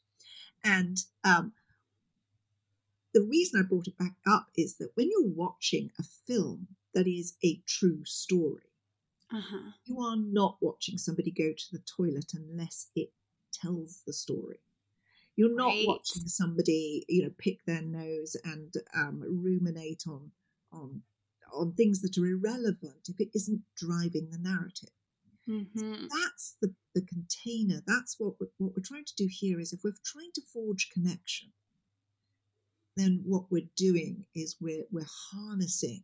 And 0.63 0.99
um, 1.25 1.53
the 3.15 3.23
reason 3.23 3.59
I 3.59 3.67
brought 3.67 3.87
it 3.87 3.97
back 3.97 4.17
up 4.27 4.49
is 4.57 4.77
that 4.77 4.91
when 4.95 5.09
you're 5.11 5.33
watching 5.35 5.91
a 5.99 6.03
film 6.03 6.67
that 6.93 7.07
is 7.07 7.37
a 7.43 7.63
true 7.67 8.05
story, 8.05 8.69
uh-huh. 9.33 9.71
you 9.87 9.99
are 10.01 10.17
not 10.17 10.59
watching 10.61 10.99
somebody 10.99 11.31
go 11.31 11.53
to 11.53 11.73
the 11.73 11.83
toilet 11.97 12.33
unless 12.35 12.89
it 12.95 13.13
tells 13.51 14.03
the 14.07 14.13
story. 14.13 14.59
You're 15.37 15.55
not 15.55 15.69
right. 15.69 15.85
watching 15.87 16.27
somebody, 16.27 17.05
you 17.09 17.25
know, 17.25 17.31
pick 17.39 17.65
their 17.67 17.83
nose 17.83 18.37
and 18.45 18.73
um, 18.95 19.23
ruminate 19.29 20.05
on 20.09 20.31
on 20.73 21.03
on 21.53 21.73
things 21.73 22.01
that 22.01 22.19
are 22.19 22.27
irrelevant 22.27 23.09
if 23.09 23.21
it 23.21 23.29
isn't 23.35 23.63
driving 23.77 24.31
the 24.31 24.39
narrative. 24.39 24.91
Mm-hmm. 25.49 25.79
So 25.79 26.09
that's 26.23 26.57
the, 26.61 26.75
the 26.95 27.03
container. 27.03 27.83
That's 27.87 28.17
what 28.19 28.35
we're, 28.41 28.49
what 28.59 28.73
we're 28.77 28.83
trying 28.83 29.05
to 29.05 29.15
do 29.17 29.29
here. 29.31 29.61
Is 29.61 29.73
if 29.73 29.81
we're 29.85 29.95
trying 30.05 30.33
to 30.35 30.43
forge 30.53 30.91
connection, 30.91 31.53
then 32.97 33.23
what 33.25 33.45
we're 33.51 33.69
doing 33.77 34.25
is 34.35 34.57
we're 34.61 34.85
we're 34.91 35.07
harnessing 35.33 36.03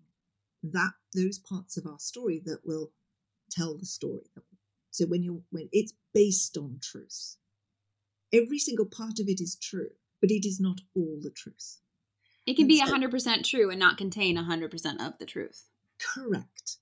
that 0.62 0.93
those 1.15 1.39
parts 1.39 1.77
of 1.77 1.87
our 1.87 1.99
story 1.99 2.41
that 2.45 2.61
will 2.65 2.93
tell 3.51 3.77
the 3.77 3.87
story. 3.87 4.31
So 4.91 5.07
when 5.07 5.23
you're 5.23 5.41
when 5.51 5.69
it's 5.73 5.95
based 6.15 6.57
on 6.57 6.79
truth, 6.83 7.37
every 8.33 8.59
single 8.59 8.87
part 8.87 9.19
of 9.19 9.29
it 9.29 9.41
is 9.41 9.57
true, 9.57 9.91
but 10.21 10.31
it 10.31 10.47
is 10.47 10.61
not 10.61 10.81
all 10.95 11.19
the 11.21 11.31
truth. 11.31 11.79
It 12.47 12.55
can 12.55 12.65
and 12.65 12.69
be 12.69 12.79
so, 12.79 12.87
100% 12.87 13.45
true 13.45 13.71
and 13.71 13.79
not 13.79 13.99
contain 13.99 14.37
100% 14.37 15.07
of 15.07 15.19
the 15.19 15.27
truth. 15.27 15.69
Correct. 16.01 16.79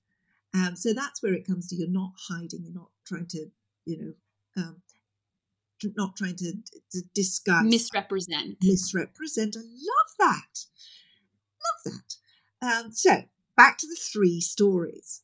Um, 0.53 0.75
so 0.75 0.93
that's 0.93 1.21
where 1.21 1.33
it 1.33 1.47
comes 1.47 1.67
to 1.67 1.75
you're 1.75 1.89
not 1.89 2.13
hiding, 2.29 2.63
you're 2.63 2.73
not 2.73 2.89
trying 3.05 3.27
to, 3.27 3.47
you 3.85 3.97
know, 3.97 4.63
um, 4.63 4.81
not 5.95 6.15
trying 6.15 6.35
to, 6.35 6.53
to 6.91 7.01
disguise, 7.13 7.63
misrepresent. 7.63 8.57
Misrepresent. 8.61 9.55
I 9.57 9.61
love 9.61 10.15
that. 10.19 10.65
Love 11.85 11.93
that. 11.93 12.85
Um, 12.85 12.91
so 12.91 13.23
back 13.55 13.77
to 13.79 13.87
the 13.87 13.97
three 13.99 14.41
stories. 14.41 15.21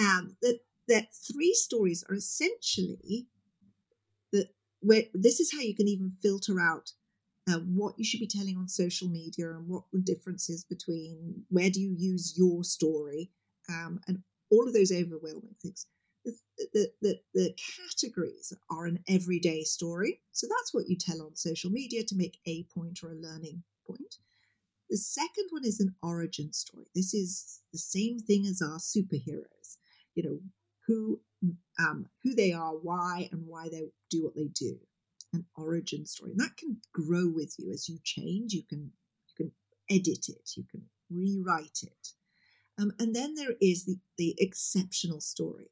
Um, 0.00 0.36
that 0.42 0.58
that 0.88 1.14
three 1.14 1.54
stories 1.54 2.04
are 2.08 2.16
essentially 2.16 3.26
where 4.84 5.04
this 5.14 5.40
is 5.40 5.52
how 5.52 5.60
you 5.60 5.74
can 5.74 5.88
even 5.88 6.12
filter 6.22 6.60
out 6.60 6.92
uh, 7.48 7.58
what 7.58 7.94
you 7.98 8.04
should 8.04 8.20
be 8.20 8.26
telling 8.26 8.56
on 8.56 8.68
social 8.68 9.08
media 9.08 9.50
and 9.50 9.68
what 9.68 9.84
the 9.92 10.00
difference 10.00 10.48
is 10.48 10.64
between 10.64 11.44
where 11.50 11.70
do 11.70 11.80
you 11.80 11.94
use 11.96 12.34
your 12.36 12.64
story 12.64 13.30
um, 13.68 14.00
and 14.06 14.22
all 14.50 14.66
of 14.66 14.74
those 14.74 14.92
overwhelming 14.92 15.54
things. 15.60 15.86
The, 16.24 16.34
the, 16.72 16.90
the, 17.02 17.20
the, 17.34 17.54
categories 17.76 18.52
are 18.70 18.86
an 18.86 19.00
everyday 19.08 19.62
story. 19.62 20.20
So 20.32 20.46
that's 20.48 20.72
what 20.72 20.88
you 20.88 20.96
tell 20.96 21.20
on 21.20 21.36
social 21.36 21.70
media 21.70 22.02
to 22.04 22.16
make 22.16 22.38
a 22.46 22.64
point 22.74 23.00
or 23.02 23.12
a 23.12 23.16
learning 23.16 23.62
point. 23.86 24.16
The 24.88 24.96
second 24.96 25.48
one 25.50 25.64
is 25.64 25.80
an 25.80 25.94
origin 26.02 26.52
story. 26.52 26.86
This 26.94 27.12
is 27.12 27.60
the 27.72 27.78
same 27.78 28.18
thing 28.18 28.46
as 28.46 28.62
our 28.62 28.78
superheroes. 28.78 29.76
You 30.14 30.22
know, 30.22 30.38
who 30.86 31.20
um, 31.78 32.06
who 32.22 32.34
they 32.34 32.52
are, 32.52 32.72
why, 32.72 33.28
and 33.32 33.46
why 33.46 33.68
they 33.68 33.90
do 34.10 34.24
what 34.24 34.34
they 34.34 34.48
do. 34.54 34.78
An 35.32 35.44
origin 35.56 36.06
story, 36.06 36.30
and 36.30 36.40
that 36.40 36.56
can 36.56 36.76
grow 36.92 37.28
with 37.28 37.56
you 37.58 37.72
as 37.72 37.88
you 37.88 37.98
change. 38.04 38.52
You 38.52 38.62
can 38.62 38.92
you 39.28 39.34
can 39.36 39.52
edit 39.90 40.28
it, 40.28 40.50
you 40.56 40.64
can 40.70 40.82
rewrite 41.10 41.80
it, 41.82 42.08
um, 42.78 42.92
and 43.00 43.14
then 43.14 43.34
there 43.34 43.56
is 43.60 43.84
the 43.84 43.98
the 44.16 44.36
exceptional 44.38 45.20
story. 45.20 45.70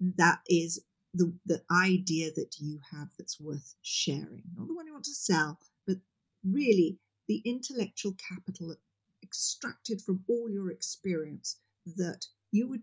That 0.00 0.40
is 0.46 0.80
the 1.14 1.32
the 1.46 1.62
idea 1.70 2.30
that 2.36 2.56
you 2.60 2.80
have 2.92 3.08
that's 3.18 3.40
worth 3.40 3.74
sharing, 3.80 4.42
not 4.54 4.68
the 4.68 4.74
one 4.74 4.86
you 4.86 4.92
want 4.92 5.06
to 5.06 5.14
sell, 5.14 5.58
but 5.86 5.96
really 6.44 6.98
the 7.26 7.42
intellectual 7.44 8.14
capital 8.28 8.76
extracted 9.22 10.00
from 10.02 10.24
all 10.28 10.50
your 10.50 10.70
experience 10.70 11.58
that 11.96 12.26
you 12.50 12.68
would 12.68 12.82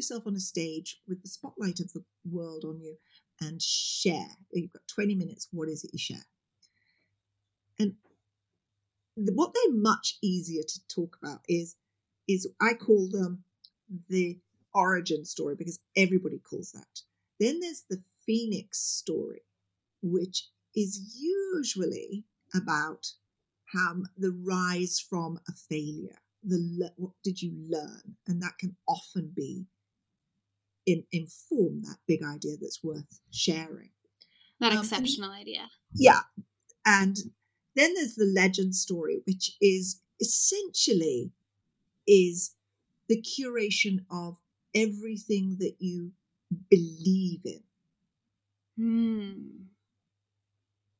yourself 0.00 0.26
on 0.26 0.34
a 0.34 0.40
stage 0.40 0.98
with 1.06 1.22
the 1.22 1.28
spotlight 1.28 1.78
of 1.80 1.92
the 1.92 2.02
world 2.24 2.64
on 2.64 2.80
you 2.80 2.96
and 3.40 3.60
share. 3.60 4.36
You've 4.52 4.72
got 4.72 4.88
20 4.88 5.14
minutes. 5.14 5.48
What 5.52 5.68
is 5.68 5.84
it 5.84 5.90
you 5.92 5.98
share? 5.98 6.24
And 7.78 7.94
what 9.16 9.52
they're 9.54 9.76
much 9.76 10.16
easier 10.22 10.62
to 10.62 10.80
talk 10.88 11.16
about 11.22 11.40
is 11.48 11.76
is 12.28 12.48
I 12.60 12.74
call 12.74 13.08
them 13.10 13.44
the 14.08 14.38
origin 14.72 15.24
story 15.24 15.56
because 15.56 15.80
everybody 15.96 16.38
calls 16.38 16.72
that. 16.72 17.00
Then 17.40 17.60
there's 17.60 17.84
the 17.90 18.02
phoenix 18.24 18.78
story, 18.78 19.42
which 20.00 20.48
is 20.76 21.18
usually 21.18 22.24
about 22.54 23.06
um, 23.76 24.06
the 24.16 24.32
rise 24.46 25.00
from 25.00 25.40
a 25.48 25.52
failure 25.52 26.18
the 26.42 26.90
what 26.96 27.12
did 27.22 27.40
you 27.40 27.52
learn 27.68 28.16
and 28.26 28.42
that 28.42 28.56
can 28.58 28.74
often 28.88 29.30
be 29.34 29.66
in, 30.86 31.04
inform 31.12 31.80
that 31.82 31.96
big 32.06 32.22
idea 32.22 32.56
that's 32.60 32.82
worth 32.82 33.20
sharing. 33.30 33.90
That 34.60 34.72
um, 34.72 34.78
exceptional 34.78 35.30
and, 35.30 35.40
idea. 35.40 35.68
Yeah. 35.94 36.20
And 36.86 37.16
then 37.76 37.94
there's 37.94 38.14
the 38.14 38.32
legend 38.34 38.74
story 38.74 39.20
which 39.26 39.56
is 39.60 40.00
essentially 40.20 41.32
is 42.06 42.54
the 43.08 43.22
curation 43.22 44.04
of 44.10 44.36
everything 44.74 45.56
that 45.60 45.76
you 45.78 46.12
believe 46.70 47.40
in. 47.44 47.62
Hmm. 48.76 49.66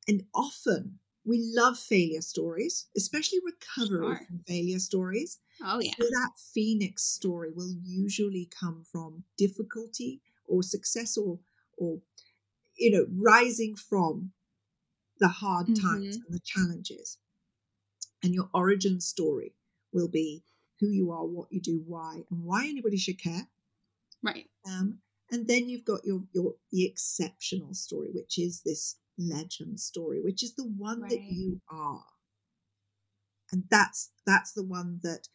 and 0.07 0.23
often 0.35 0.99
we 1.25 1.51
love 1.55 1.77
failure 1.77 2.21
stories, 2.21 2.87
especially 2.97 3.39
recovery 3.45 4.17
sure. 4.17 4.25
from 4.27 4.39
failure 4.47 4.79
stories. 4.79 5.39
Oh, 5.63 5.79
yeah. 5.79 5.91
So 5.99 6.05
that 6.05 6.31
phoenix 6.53 7.03
story 7.03 7.51
will 7.53 7.71
usually 7.83 8.49
come 8.59 8.83
from 8.91 9.23
difficulty 9.37 10.21
or 10.47 10.63
success 10.63 11.17
or, 11.17 11.39
or 11.77 11.99
you 12.75 12.91
know, 12.91 13.05
rising 13.15 13.75
from 13.75 14.31
the 15.19 15.27
hard 15.27 15.67
mm-hmm. 15.67 15.87
times 15.87 16.15
and 16.15 16.33
the 16.35 16.41
challenges. 16.43 17.17
And 18.23 18.33
your 18.33 18.49
origin 18.53 18.99
story 18.99 19.53
will 19.93 20.07
be 20.07 20.43
who 20.79 20.89
you 20.89 21.11
are, 21.11 21.25
what 21.25 21.51
you 21.51 21.61
do, 21.61 21.83
why, 21.85 22.23
and 22.29 22.43
why 22.43 22.65
anybody 22.65 22.97
should 22.97 23.21
care. 23.21 23.47
Right. 24.23 24.47
Um, 24.65 24.99
and 25.31 25.47
then 25.47 25.69
you've 25.69 25.85
got 25.85 26.03
your 26.03 26.23
your 26.33 26.55
the 26.71 26.85
exceptional 26.85 27.73
story, 27.73 28.09
which 28.13 28.37
is 28.37 28.61
this 28.61 28.97
legend 29.29 29.79
story, 29.79 30.21
which 30.21 30.43
is 30.43 30.55
the 30.55 30.65
one 30.77 31.01
right. 31.01 31.09
that 31.09 31.21
you 31.21 31.61
are. 31.69 32.03
And 33.51 33.63
that's 33.69 34.11
that's 34.25 34.53
the 34.53 34.63
one 34.63 34.99
that 35.03 35.27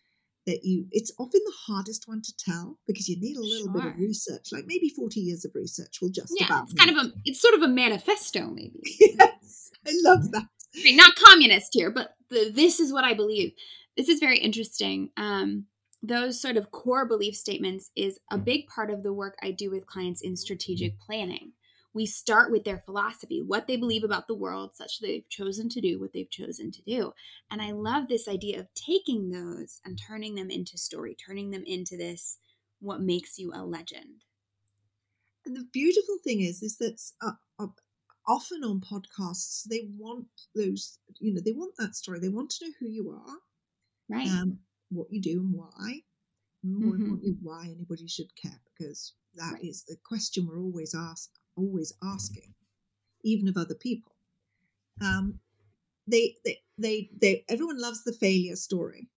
that 0.46 0.64
you 0.64 0.86
it's 0.92 1.12
often 1.18 1.40
the 1.44 1.52
hardest 1.66 2.04
one 2.06 2.22
to 2.22 2.32
tell 2.38 2.78
because 2.86 3.08
you 3.08 3.20
need 3.20 3.36
a 3.36 3.40
little 3.40 3.66
sure. 3.66 3.82
bit 3.82 3.86
of 3.86 3.98
research 3.98 4.48
like 4.52 4.64
maybe 4.66 4.88
40 4.88 5.20
years 5.20 5.44
of 5.44 5.50
research 5.54 5.98
will 6.00 6.08
just 6.08 6.32
yeah, 6.38 6.46
about 6.46 6.64
it's 6.64 6.74
kind 6.74 6.90
of 6.90 7.04
a 7.04 7.12
it's 7.24 7.40
sort 7.40 7.54
of 7.54 7.62
a 7.62 7.68
manifesto 7.68 8.46
maybe 8.46 8.80
yes 9.00 9.70
i 9.86 9.92
love 10.02 10.30
that 10.30 10.46
not 10.94 11.16
communist 11.16 11.70
here 11.72 11.90
but 11.90 12.14
the, 12.30 12.50
this 12.54 12.80
is 12.80 12.92
what 12.92 13.04
i 13.04 13.12
believe 13.12 13.52
this 13.96 14.08
is 14.08 14.20
very 14.20 14.38
interesting 14.38 15.10
um 15.16 15.66
those 16.02 16.40
sort 16.40 16.56
of 16.56 16.70
core 16.70 17.06
belief 17.06 17.34
statements 17.34 17.90
is 17.96 18.20
a 18.30 18.38
big 18.38 18.68
part 18.68 18.90
of 18.90 19.02
the 19.02 19.12
work 19.12 19.36
i 19.42 19.50
do 19.50 19.70
with 19.70 19.86
clients 19.86 20.22
in 20.22 20.36
strategic 20.36 20.98
planning 21.00 21.52
we 21.96 22.04
start 22.04 22.52
with 22.52 22.64
their 22.64 22.82
philosophy, 22.84 23.42
what 23.42 23.66
they 23.66 23.78
believe 23.78 24.04
about 24.04 24.28
the 24.28 24.34
world, 24.34 24.72
such 24.74 24.98
that 24.98 25.06
they've 25.06 25.28
chosen 25.30 25.70
to 25.70 25.80
do 25.80 25.98
what 25.98 26.12
they've 26.12 26.30
chosen 26.30 26.70
to 26.70 26.82
do. 26.82 27.14
And 27.50 27.62
I 27.62 27.72
love 27.72 28.06
this 28.06 28.28
idea 28.28 28.60
of 28.60 28.66
taking 28.74 29.30
those 29.30 29.80
and 29.82 29.98
turning 29.98 30.34
them 30.34 30.50
into 30.50 30.76
story, 30.76 31.16
turning 31.16 31.52
them 31.52 31.64
into 31.66 31.96
this 31.96 32.36
what 32.80 33.00
makes 33.00 33.38
you 33.38 33.50
a 33.54 33.64
legend. 33.64 34.24
And 35.46 35.56
the 35.56 35.64
beautiful 35.72 36.18
thing 36.22 36.42
is, 36.42 36.62
is 36.62 36.76
that 36.76 37.00
uh, 37.22 37.30
uh, 37.58 37.68
often 38.28 38.62
on 38.62 38.82
podcasts 38.82 39.62
they 39.64 39.88
want 39.96 40.26
those, 40.54 40.98
you 41.18 41.32
know, 41.32 41.40
they 41.42 41.52
want 41.52 41.72
that 41.78 41.96
story. 41.96 42.20
They 42.20 42.28
want 42.28 42.50
to 42.50 42.66
know 42.66 42.72
who 42.78 42.88
you 42.88 43.10
are, 43.10 43.38
right? 44.14 44.28
Um, 44.28 44.58
what 44.90 45.06
you 45.10 45.22
do 45.22 45.40
and 45.40 45.54
why. 45.54 46.02
More 46.62 46.92
mm-hmm. 46.92 47.02
importantly, 47.04 47.36
why 47.40 47.72
anybody 47.74 48.06
should 48.06 48.36
care, 48.36 48.60
because 48.76 49.14
that 49.36 49.54
right. 49.54 49.64
is 49.64 49.84
the 49.84 49.96
question 50.04 50.46
we're 50.46 50.60
always 50.60 50.94
asked 50.94 51.38
always 51.56 51.92
asking, 52.02 52.54
even 53.24 53.48
of 53.48 53.56
other 53.56 53.74
people. 53.74 54.12
Um, 55.00 55.40
they, 56.06 56.36
they, 56.44 56.58
they, 56.78 57.10
they, 57.20 57.44
everyone 57.48 57.80
loves 57.80 58.04
the 58.04 58.12
failure 58.12 58.56
story. 58.56 59.08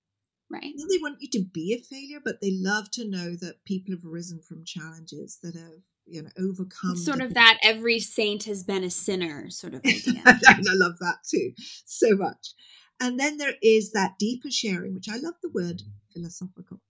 Right. 0.51 0.73
They 0.75 0.97
want 0.99 1.21
you 1.21 1.29
to 1.29 1.43
be 1.43 1.73
a 1.73 1.83
failure, 1.83 2.19
but 2.23 2.41
they 2.41 2.51
love 2.51 2.89
to 2.91 3.07
know 3.07 3.35
that 3.35 3.63
people 3.65 3.93
have 3.93 4.03
risen 4.03 4.41
from 4.41 4.65
challenges 4.65 5.37
that 5.43 5.55
have, 5.55 5.83
you 6.07 6.23
know, 6.23 6.29
overcome. 6.39 6.93
It's 6.93 7.05
sort 7.05 7.21
of 7.21 7.35
that 7.35 7.59
every 7.61 7.99
saint 7.99 8.45
has 8.45 8.63
been 8.63 8.83
a 8.83 8.89
sinner 8.89 9.51
sort 9.51 9.75
of 9.75 9.81
idea. 9.85 10.23
and 10.25 10.67
I 10.67 10.73
love 10.73 10.97
that 10.99 11.17
too 11.29 11.53
so 11.85 12.15
much. 12.15 12.55
And 12.99 13.19
then 13.19 13.37
there 13.37 13.53
is 13.61 13.91
that 13.91 14.17
deeper 14.17 14.49
sharing, 14.49 14.95
which 14.95 15.07
I 15.07 15.17
love 15.17 15.35
the 15.43 15.51
word 15.53 15.83
philosophical, 16.13 16.81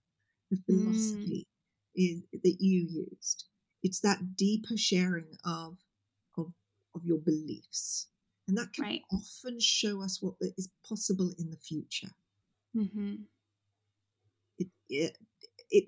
the 0.50 0.56
mm. 0.56 0.64
philosophy 0.64 1.46
mm. 1.46 2.12
is, 2.12 2.22
that 2.42 2.56
you 2.60 3.06
used 3.10 3.44
it's 3.82 4.00
that 4.00 4.36
deeper 4.36 4.76
sharing 4.76 5.36
of 5.44 5.78
of 6.36 6.52
of 6.94 7.04
your 7.04 7.18
beliefs 7.18 8.08
and 8.48 8.56
that 8.56 8.72
can 8.72 8.84
right. 8.84 9.02
often 9.12 9.60
show 9.60 10.02
us 10.02 10.20
what 10.20 10.34
is 10.40 10.68
possible 10.86 11.32
in 11.38 11.50
the 11.50 11.56
future 11.56 12.10
mm-hmm. 12.76 13.14
it, 14.58 14.68
it, 14.88 15.16
it 15.70 15.84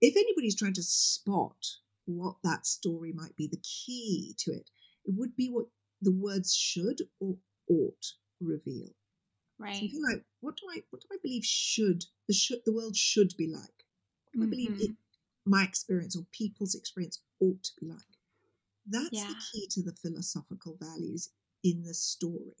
if 0.00 0.16
anybody's 0.16 0.56
trying 0.56 0.72
to 0.72 0.82
spot 0.82 1.66
what 2.06 2.36
that 2.42 2.66
story 2.66 3.12
might 3.12 3.36
be 3.36 3.46
the 3.46 3.62
key 3.62 4.34
to 4.38 4.50
it 4.50 4.70
it 5.04 5.14
would 5.16 5.36
be 5.36 5.48
what 5.48 5.66
the 6.00 6.12
words 6.12 6.54
should 6.54 7.02
or 7.20 7.36
ought 7.70 8.14
reveal 8.40 8.88
right 9.58 9.76
something 9.76 10.02
like 10.10 10.22
what 10.40 10.56
do 10.56 10.62
i 10.74 10.80
what 10.90 11.02
do 11.02 11.08
i 11.12 11.18
believe 11.22 11.44
should 11.44 12.04
the 12.28 12.34
should 12.34 12.60
the 12.64 12.72
world 12.72 12.96
should 12.96 13.34
be 13.36 13.46
like 13.46 13.84
what 14.22 14.32
do 14.32 14.38
mm-hmm. 14.38 14.46
i 14.46 14.50
believe 14.50 14.80
it 14.80 14.90
mm-hmm 14.90 15.07
my 15.48 15.64
experience 15.64 16.16
or 16.16 16.22
people's 16.32 16.74
experience 16.74 17.20
ought 17.40 17.62
to 17.62 17.72
be 17.80 17.86
like. 17.86 17.98
That's 18.86 19.08
yeah. 19.12 19.28
the 19.28 19.34
key 19.52 19.66
to 19.70 19.82
the 19.82 19.92
philosophical 19.92 20.76
values 20.80 21.30
in 21.64 21.82
the 21.82 21.94
story. 21.94 22.56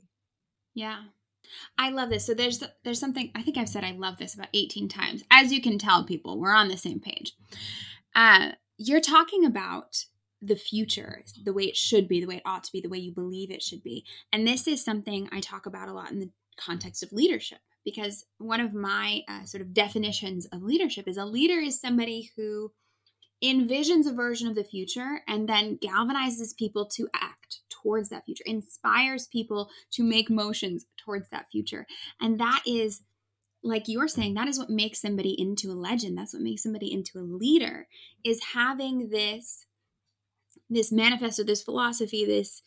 Yeah. 0.74 1.02
I 1.78 1.90
love 1.90 2.10
this. 2.10 2.26
So 2.26 2.34
there's 2.34 2.62
there's 2.84 3.00
something 3.00 3.30
I 3.34 3.42
think 3.42 3.56
I've 3.56 3.68
said 3.68 3.84
I 3.84 3.92
love 3.92 4.18
this 4.18 4.34
about 4.34 4.48
18 4.52 4.88
times. 4.88 5.24
As 5.30 5.52
you 5.52 5.62
can 5.62 5.78
tell 5.78 6.04
people, 6.04 6.38
we're 6.38 6.54
on 6.54 6.68
the 6.68 6.76
same 6.76 7.00
page. 7.00 7.34
Uh, 8.14 8.50
you're 8.76 9.00
talking 9.00 9.44
about 9.44 10.04
the 10.40 10.56
future, 10.56 11.24
the 11.44 11.52
way 11.52 11.64
it 11.64 11.76
should 11.76 12.06
be, 12.06 12.20
the 12.20 12.26
way 12.26 12.36
it 12.36 12.42
ought 12.44 12.64
to 12.64 12.72
be, 12.72 12.80
the 12.80 12.88
way 12.88 12.98
you 12.98 13.12
believe 13.12 13.50
it 13.50 13.62
should 13.62 13.82
be. 13.82 14.04
And 14.32 14.46
this 14.46 14.68
is 14.68 14.84
something 14.84 15.28
I 15.32 15.40
talk 15.40 15.66
about 15.66 15.88
a 15.88 15.92
lot 15.92 16.12
in 16.12 16.20
the 16.20 16.30
context 16.56 17.02
of 17.02 17.12
leadership 17.12 17.58
because 17.94 18.26
one 18.36 18.60
of 18.60 18.74
my 18.74 19.22
uh, 19.28 19.44
sort 19.44 19.62
of 19.62 19.72
definitions 19.72 20.46
of 20.52 20.62
leadership 20.62 21.08
is 21.08 21.16
a 21.16 21.24
leader 21.24 21.58
is 21.58 21.80
somebody 21.80 22.30
who 22.36 22.70
envisions 23.42 24.06
a 24.06 24.12
version 24.12 24.46
of 24.46 24.54
the 24.54 24.64
future 24.64 25.20
and 25.26 25.48
then 25.48 25.78
galvanizes 25.78 26.56
people 26.56 26.86
to 26.86 27.08
act 27.14 27.60
towards 27.70 28.10
that 28.10 28.24
future, 28.26 28.44
inspires 28.46 29.26
people 29.28 29.70
to 29.92 30.02
make 30.02 30.28
motions 30.28 30.84
towards 31.02 31.30
that 31.30 31.46
future. 31.50 31.86
And 32.20 32.38
that 32.40 32.62
is, 32.66 33.02
like 33.62 33.84
you're 33.86 34.08
saying, 34.08 34.34
that 34.34 34.48
is 34.48 34.58
what 34.58 34.70
makes 34.70 35.00
somebody 35.00 35.34
into 35.38 35.70
a 35.70 35.72
legend. 35.72 36.18
That's 36.18 36.34
what 36.34 36.42
makes 36.42 36.62
somebody 36.62 36.92
into 36.92 37.18
a 37.18 37.20
leader, 37.20 37.86
is 38.24 38.42
having 38.54 39.08
this 39.10 39.64
this 40.70 40.92
manifesto, 40.92 41.42
this 41.44 41.62
philosophy, 41.62 42.26
this 42.26 42.60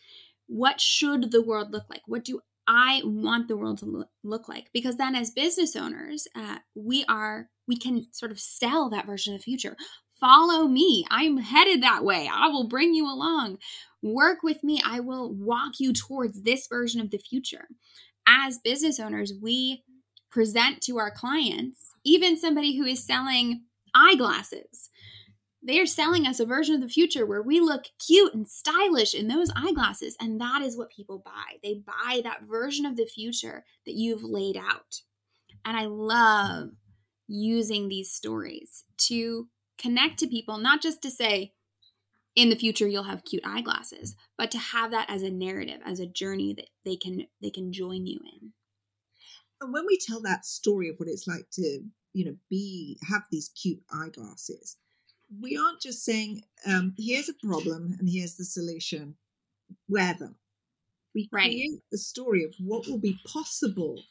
what 0.48 0.82
should 0.82 1.32
the 1.32 1.44
world 1.44 1.72
look 1.72 1.86
like? 1.90 2.02
What 2.08 2.26
do 2.26 2.42
I 2.74 3.02
want 3.04 3.50
the 3.50 3.58
world 3.58 3.80
to 3.80 4.06
look 4.24 4.48
like 4.48 4.70
because 4.74 4.96
then 4.96 5.14
as 5.14 5.30
business 5.30 5.76
owners, 5.76 6.26
uh, 6.34 6.60
we 6.74 7.04
are 7.10 7.50
we 7.68 7.76
can 7.78 8.08
sort 8.14 8.32
of 8.32 8.40
sell 8.40 8.90
that 8.90 9.06
version 9.06 9.34
of 9.34 9.42
the 9.42 9.44
future. 9.44 9.76
Follow 10.22 10.70
me. 10.70 11.06
I'm 11.12 11.36
headed 11.38 11.84
that 11.84 12.06
way. 12.06 12.30
I 12.32 12.48
will 12.48 12.70
bring 12.70 12.94
you 12.94 13.06
along. 13.08 13.58
Work 14.02 14.38
with 14.42 14.64
me. 14.64 14.82
I 14.86 15.02
will 15.02 15.34
walk 15.34 15.80
you 15.80 15.92
towards 15.92 16.44
this 16.44 16.68
version 16.68 17.02
of 17.02 17.12
the 17.12 17.18
future. 17.18 17.68
As 18.26 18.60
business 18.60 19.02
owners, 19.02 19.34
we 19.42 19.84
present 20.30 20.80
to 20.84 20.98
our 20.98 21.12
clients, 21.12 21.92
even 22.06 22.38
somebody 22.38 22.78
who 22.78 22.86
is 22.86 23.06
selling 23.06 23.64
eyeglasses, 23.94 24.90
they 25.64 25.80
are 25.80 25.86
selling 25.86 26.26
us 26.26 26.40
a 26.40 26.46
version 26.46 26.76
of 26.76 26.82
the 26.82 26.90
future 26.90 27.26
where 27.26 27.42
we 27.42 27.60
look 27.60 27.86
cute 28.06 28.34
and 28.34 28.48
stylish 28.48 29.14
in 29.14 29.28
those 29.28 29.52
eyeglasses. 29.56 30.16
And 30.20 30.42
that 30.42 30.62
is 30.62 30.78
what 30.78 30.92
people 30.92 31.22
buy. 31.24 31.58
They 31.64 31.82
buy 31.86 32.22
that 32.24 32.44
version 32.50 32.86
of 32.86 32.98
the 32.98 33.06
future 33.06 33.64
that 33.86 33.94
you've 33.94 34.24
laid 34.24 34.58
out. 34.58 35.02
And 35.64 35.78
I 35.78 35.86
love 35.86 36.72
using 37.28 37.88
these 37.88 38.12
stories 38.12 38.86
to 38.98 39.48
connect 39.78 40.20
to 40.20 40.28
people, 40.28 40.58
not 40.58 40.82
just 40.82 41.02
to 41.04 41.12
say, 41.12 41.54
in 42.36 42.50
the 42.50 42.56
future 42.56 42.88
you'll 42.88 43.04
have 43.04 43.26
cute 43.26 43.44
eyeglasses, 43.46 44.16
but 44.38 44.52
to 44.52 44.58
have 44.58 44.92
that 44.92 45.10
as 45.10 45.22
a 45.22 45.30
narrative, 45.30 45.80
as 45.86 46.00
a 46.00 46.08
journey 46.08 46.54
that 46.54 46.70
they 46.86 46.96
can 46.96 47.28
they 47.42 47.50
can 47.50 47.74
join 47.74 48.06
you 48.06 48.20
in. 48.42 48.54
And 49.60 49.74
when 49.74 49.86
we 49.86 50.00
tell 50.00 50.22
that 50.22 50.46
story 50.46 50.90
of 50.90 50.96
what 50.98 51.10
it's 51.10 51.28
like 51.28 51.46
to, 51.54 51.82
you 52.14 52.26
know, 52.26 52.36
be 52.50 52.98
have 53.08 53.24
these 53.32 53.50
cute 53.50 53.82
eyeglasses, 53.94 54.78
we 55.40 55.58
aren't 55.58 55.82
just 55.82 56.04
saying, 56.04 56.42
um, 56.66 56.94
here's 56.98 57.30
a 57.30 57.34
problem 57.46 57.96
and 58.00 58.10
here's 58.10 58.36
the 58.36 58.46
solution, 58.46 59.16
wear 59.88 60.14
them. 60.14 60.36
We 61.14 61.30
right. 61.32 61.44
create 61.44 61.82
the 61.92 61.98
story 61.98 62.44
of 62.44 62.54
what 62.60 62.88
will 62.88 63.00
be 63.00 63.20
possible 63.26 64.02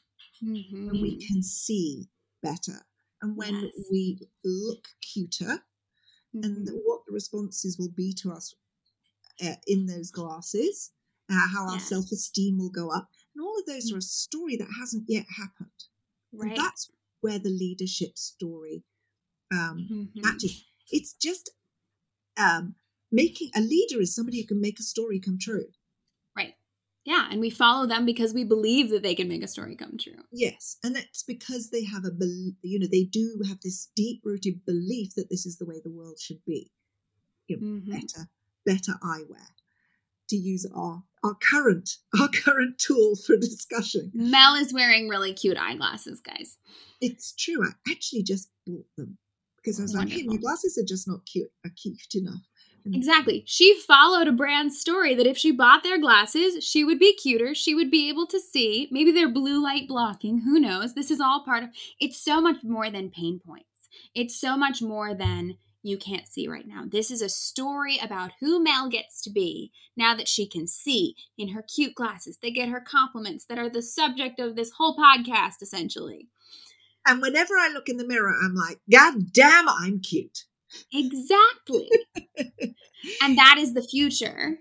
mm-hmm. 0.42 0.86
when 0.86 1.02
we 1.02 1.26
can 1.26 1.42
see 1.42 2.08
better 2.42 2.84
and 3.22 3.36
when 3.36 3.54
yes. 3.54 3.72
we 3.90 4.18
look 4.44 4.88
cuter 5.00 5.62
mm-hmm. 6.34 6.44
and 6.44 6.68
what 6.84 7.00
the 7.06 7.12
responses 7.12 7.78
will 7.78 7.92
be 7.94 8.12
to 8.14 8.32
us 8.32 8.54
uh, 9.44 9.54
in 9.66 9.86
those 9.86 10.10
glasses, 10.10 10.92
uh, 11.30 11.48
how 11.52 11.66
our 11.66 11.74
yes. 11.74 11.88
self 11.88 12.10
esteem 12.12 12.58
will 12.58 12.70
go 12.70 12.90
up. 12.90 13.08
And 13.34 13.44
all 13.44 13.58
of 13.58 13.66
those 13.66 13.88
mm-hmm. 13.88 13.96
are 13.96 13.98
a 13.98 14.02
story 14.02 14.56
that 14.56 14.68
hasn't 14.78 15.04
yet 15.08 15.26
happened. 15.36 15.70
Right. 16.32 16.50
And 16.50 16.56
that's 16.56 16.90
where 17.20 17.38
the 17.38 17.50
leadership 17.50 18.16
story 18.16 18.84
um, 19.52 19.88
mm-hmm. 19.90 20.20
matches 20.20 20.64
it's 20.90 21.12
just 21.14 21.50
um, 22.36 22.74
making 23.10 23.50
a 23.54 23.60
leader 23.60 24.00
is 24.00 24.14
somebody 24.14 24.40
who 24.40 24.46
can 24.46 24.60
make 24.60 24.78
a 24.78 24.84
story 24.84 25.20
come 25.20 25.38
true. 25.38 25.66
Right. 26.36 26.54
Yeah, 27.04 27.28
and 27.30 27.40
we 27.40 27.50
follow 27.50 27.86
them 27.86 28.04
because 28.04 28.34
we 28.34 28.44
believe 28.44 28.90
that 28.90 29.02
they 29.02 29.14
can 29.14 29.28
make 29.28 29.42
a 29.42 29.48
story 29.48 29.76
come 29.76 29.96
true. 29.98 30.22
Yes, 30.32 30.76
and 30.82 30.94
that's 30.94 31.22
because 31.22 31.70
they 31.70 31.84
have 31.84 32.04
a 32.04 32.10
you 32.62 32.78
know 32.78 32.86
they 32.90 33.04
do 33.04 33.40
have 33.48 33.60
this 33.62 33.88
deep 33.96 34.20
rooted 34.24 34.64
belief 34.66 35.14
that 35.14 35.30
this 35.30 35.46
is 35.46 35.56
the 35.56 35.66
way 35.66 35.80
the 35.82 35.90
world 35.90 36.18
should 36.18 36.44
be. 36.46 36.70
You 37.48 37.56
know, 37.56 37.66
mm-hmm. 37.66 37.90
better 37.90 38.28
better 38.66 38.98
eyewear 39.02 39.48
to 40.28 40.36
use 40.36 40.66
our 40.74 41.02
our 41.24 41.34
current 41.34 41.96
our 42.20 42.28
current 42.28 42.78
tool 42.78 43.16
for 43.16 43.36
discussion. 43.36 44.10
Mel 44.14 44.54
is 44.54 44.72
wearing 44.72 45.08
really 45.08 45.32
cute 45.32 45.58
eyeglasses, 45.58 46.20
guys. 46.20 46.58
It's 47.00 47.32
true. 47.32 47.64
I 47.64 47.90
actually 47.90 48.22
just 48.22 48.50
bought 48.66 48.86
them 48.96 49.18
because 49.62 49.78
I 49.78 49.82
was 49.82 49.94
Wonderful. 49.94 50.16
like, 50.16 50.22
hey, 50.22 50.28
my 50.28 50.36
glasses 50.36 50.78
are 50.78 50.86
just 50.86 51.08
not 51.08 51.24
cute, 51.26 51.50
are 51.64 51.70
cute 51.70 52.14
enough. 52.14 52.40
And 52.84 52.94
exactly. 52.94 53.44
She 53.46 53.78
followed 53.86 54.26
a 54.26 54.32
brand 54.32 54.72
story 54.72 55.14
that 55.14 55.26
if 55.26 55.36
she 55.36 55.52
bought 55.52 55.82
their 55.82 55.98
glasses, 56.00 56.64
she 56.64 56.82
would 56.82 56.98
be 56.98 57.14
cuter. 57.14 57.54
She 57.54 57.74
would 57.74 57.90
be 57.90 58.08
able 58.08 58.26
to 58.28 58.40
see. 58.40 58.88
Maybe 58.90 59.12
they're 59.12 59.28
blue 59.28 59.62
light 59.62 59.86
blocking. 59.86 60.40
Who 60.40 60.58
knows? 60.58 60.94
This 60.94 61.10
is 61.10 61.20
all 61.20 61.44
part 61.44 61.64
of 61.64 61.70
it's 62.00 62.18
so 62.18 62.40
much 62.40 62.62
more 62.62 62.90
than 62.90 63.10
pain 63.10 63.40
points. 63.44 63.66
It's 64.14 64.40
so 64.40 64.56
much 64.56 64.80
more 64.80 65.14
than 65.14 65.58
you 65.82 65.96
can't 65.96 66.28
see 66.28 66.46
right 66.46 66.66
now. 66.66 66.84
This 66.86 67.10
is 67.10 67.22
a 67.22 67.28
story 67.28 67.98
about 68.02 68.32
who 68.40 68.62
Mel 68.62 68.88
gets 68.88 69.22
to 69.22 69.30
be 69.30 69.72
now 69.96 70.14
that 70.14 70.28
she 70.28 70.46
can 70.46 70.66
see 70.66 71.14
in 71.38 71.48
her 71.48 71.62
cute 71.62 71.94
glasses. 71.94 72.38
They 72.40 72.50
get 72.50 72.68
her 72.68 72.80
compliments 72.80 73.46
that 73.46 73.58
are 73.58 73.70
the 73.70 73.82
subject 73.82 74.38
of 74.40 74.56
this 74.56 74.72
whole 74.76 74.96
podcast, 74.96 75.62
essentially. 75.62 76.28
And 77.10 77.20
whenever 77.20 77.54
I 77.54 77.68
look 77.72 77.88
in 77.88 77.96
the 77.96 78.06
mirror, 78.06 78.32
I'm 78.40 78.54
like, 78.54 78.78
God 78.88 79.32
damn, 79.32 79.68
I'm 79.68 79.98
cute. 79.98 80.44
Exactly. 80.94 81.90
and 83.20 83.36
that 83.36 83.56
is 83.58 83.74
the 83.74 83.82
future 83.82 84.58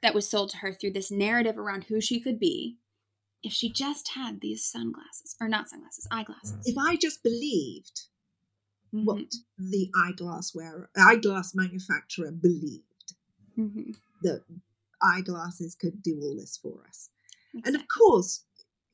that 0.00 0.14
was 0.14 0.26
sold 0.26 0.48
to 0.50 0.56
her 0.58 0.72
through 0.72 0.92
this 0.92 1.10
narrative 1.10 1.58
around 1.58 1.84
who 1.84 2.00
she 2.00 2.20
could 2.20 2.40
be 2.40 2.78
if 3.42 3.52
she 3.52 3.70
just 3.70 4.12
had 4.14 4.40
these 4.40 4.64
sunglasses, 4.64 5.36
or 5.38 5.46
not 5.46 5.68
sunglasses, 5.68 6.08
eyeglasses. 6.10 6.56
If 6.64 6.78
I 6.78 6.96
just 6.96 7.22
believed 7.22 8.04
mm-hmm. 8.94 9.04
what 9.04 9.34
the 9.58 9.90
eyeglass 9.94 10.54
wearer, 10.54 10.88
eyeglass 10.96 11.54
manufacturer 11.54 12.32
believed, 12.32 13.12
mm-hmm. 13.58 13.90
that 14.22 14.42
eyeglasses 15.02 15.74
could 15.74 16.02
do 16.02 16.18
all 16.22 16.34
this 16.34 16.56
for 16.56 16.86
us. 16.88 17.10
Exactly. 17.52 17.62
And 17.66 17.76
of 17.76 17.88
course, 17.88 18.44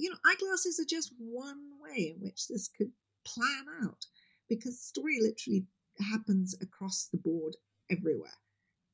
you 0.00 0.08
know, 0.10 0.16
eyeglasses 0.24 0.80
are 0.80 0.88
just 0.88 1.12
one 1.18 1.58
way 1.80 2.14
in 2.14 2.22
which 2.22 2.48
this 2.48 2.68
could 2.68 2.90
plan 3.24 3.66
out 3.84 4.06
because 4.48 4.80
story 4.80 5.18
literally 5.20 5.66
happens 6.10 6.54
across 6.62 7.08
the 7.12 7.18
board 7.18 7.56
everywhere. 7.90 8.38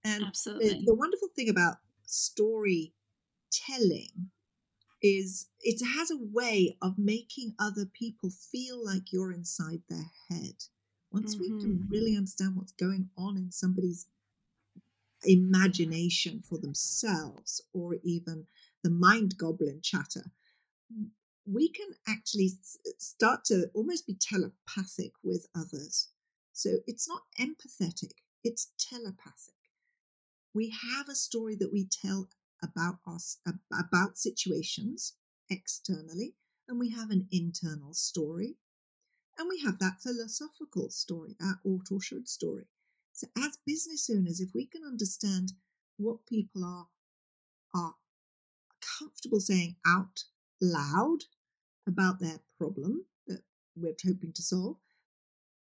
And 0.05 0.25
Absolutely. 0.25 0.81
The, 0.81 0.87
the 0.87 0.95
wonderful 0.95 1.29
thing 1.37 1.49
about 1.49 1.77
storytelling 2.05 2.91
is 5.01 5.47
it 5.61 5.85
has 5.85 6.11
a 6.11 6.19
way 6.19 6.77
of 6.83 6.99
making 6.99 7.55
other 7.61 7.87
people 7.87 8.31
feel 8.31 8.85
like 8.85 9.13
you're 9.13 9.33
inside 9.33 9.83
their 9.89 10.11
head. 10.29 10.65
Once 11.13 11.37
mm-hmm. 11.37 11.43
we 11.43 11.61
can 11.61 11.75
mm-hmm. 11.75 11.89
really 11.89 12.17
understand 12.17 12.57
what's 12.57 12.73
going 12.73 13.09
on 13.17 13.37
in 13.37 13.53
somebody's 13.53 14.07
imagination 15.25 16.43
for 16.49 16.59
themselves 16.59 17.63
or 17.73 17.97
even 18.03 18.47
the 18.83 18.91
mind 18.91 19.37
goblin 19.39 19.81
chatter, 19.83 20.33
we 21.47 21.69
can 21.69 21.89
actually 22.09 22.51
start 22.99 23.45
to 23.45 23.71
almost 23.75 24.07
be 24.07 24.15
telepathic 24.15 25.13
with 25.23 25.47
others. 25.55 26.09
So 26.53 26.79
it's 26.87 27.09
not 27.09 27.23
empathetic, 27.39 28.13
it's 28.43 28.73
telepathic. 28.79 29.55
We 30.55 30.75
have 30.95 31.09
a 31.09 31.15
story 31.15 31.55
that 31.57 31.73
we 31.73 31.87
tell 31.87 32.29
about 32.63 32.99
us, 33.07 33.39
about 33.73 34.19
situations 34.19 35.15
externally, 35.51 36.35
and 36.69 36.79
we 36.79 36.91
have 36.91 37.11
an 37.11 37.29
internal 37.31 37.95
story. 37.95 38.57
And 39.39 39.49
we 39.49 39.61
have 39.61 39.79
that 39.81 40.01
philosophical 40.01 40.89
story, 40.91 41.37
that 41.39 41.59
ought 41.63 41.93
or 41.93 42.01
should 42.01 42.27
story. 42.27 42.67
So, 43.13 43.27
as 43.37 43.59
business 43.67 44.09
owners, 44.11 44.41
if 44.41 44.55
we 44.55 44.65
can 44.67 44.83
understand 44.83 45.53
what 45.99 46.27
people 46.27 46.65
are 46.65 46.89
are 47.75 47.95
comfortable 48.99 49.41
saying 49.41 49.77
out 49.87 50.25
loud 50.61 51.25
about 51.87 52.21
their 52.21 52.41
problem 52.59 53.05
that 53.27 53.43
we're 53.77 53.95
hoping 54.05 54.33
to 54.33 54.43
solve, 54.43 54.77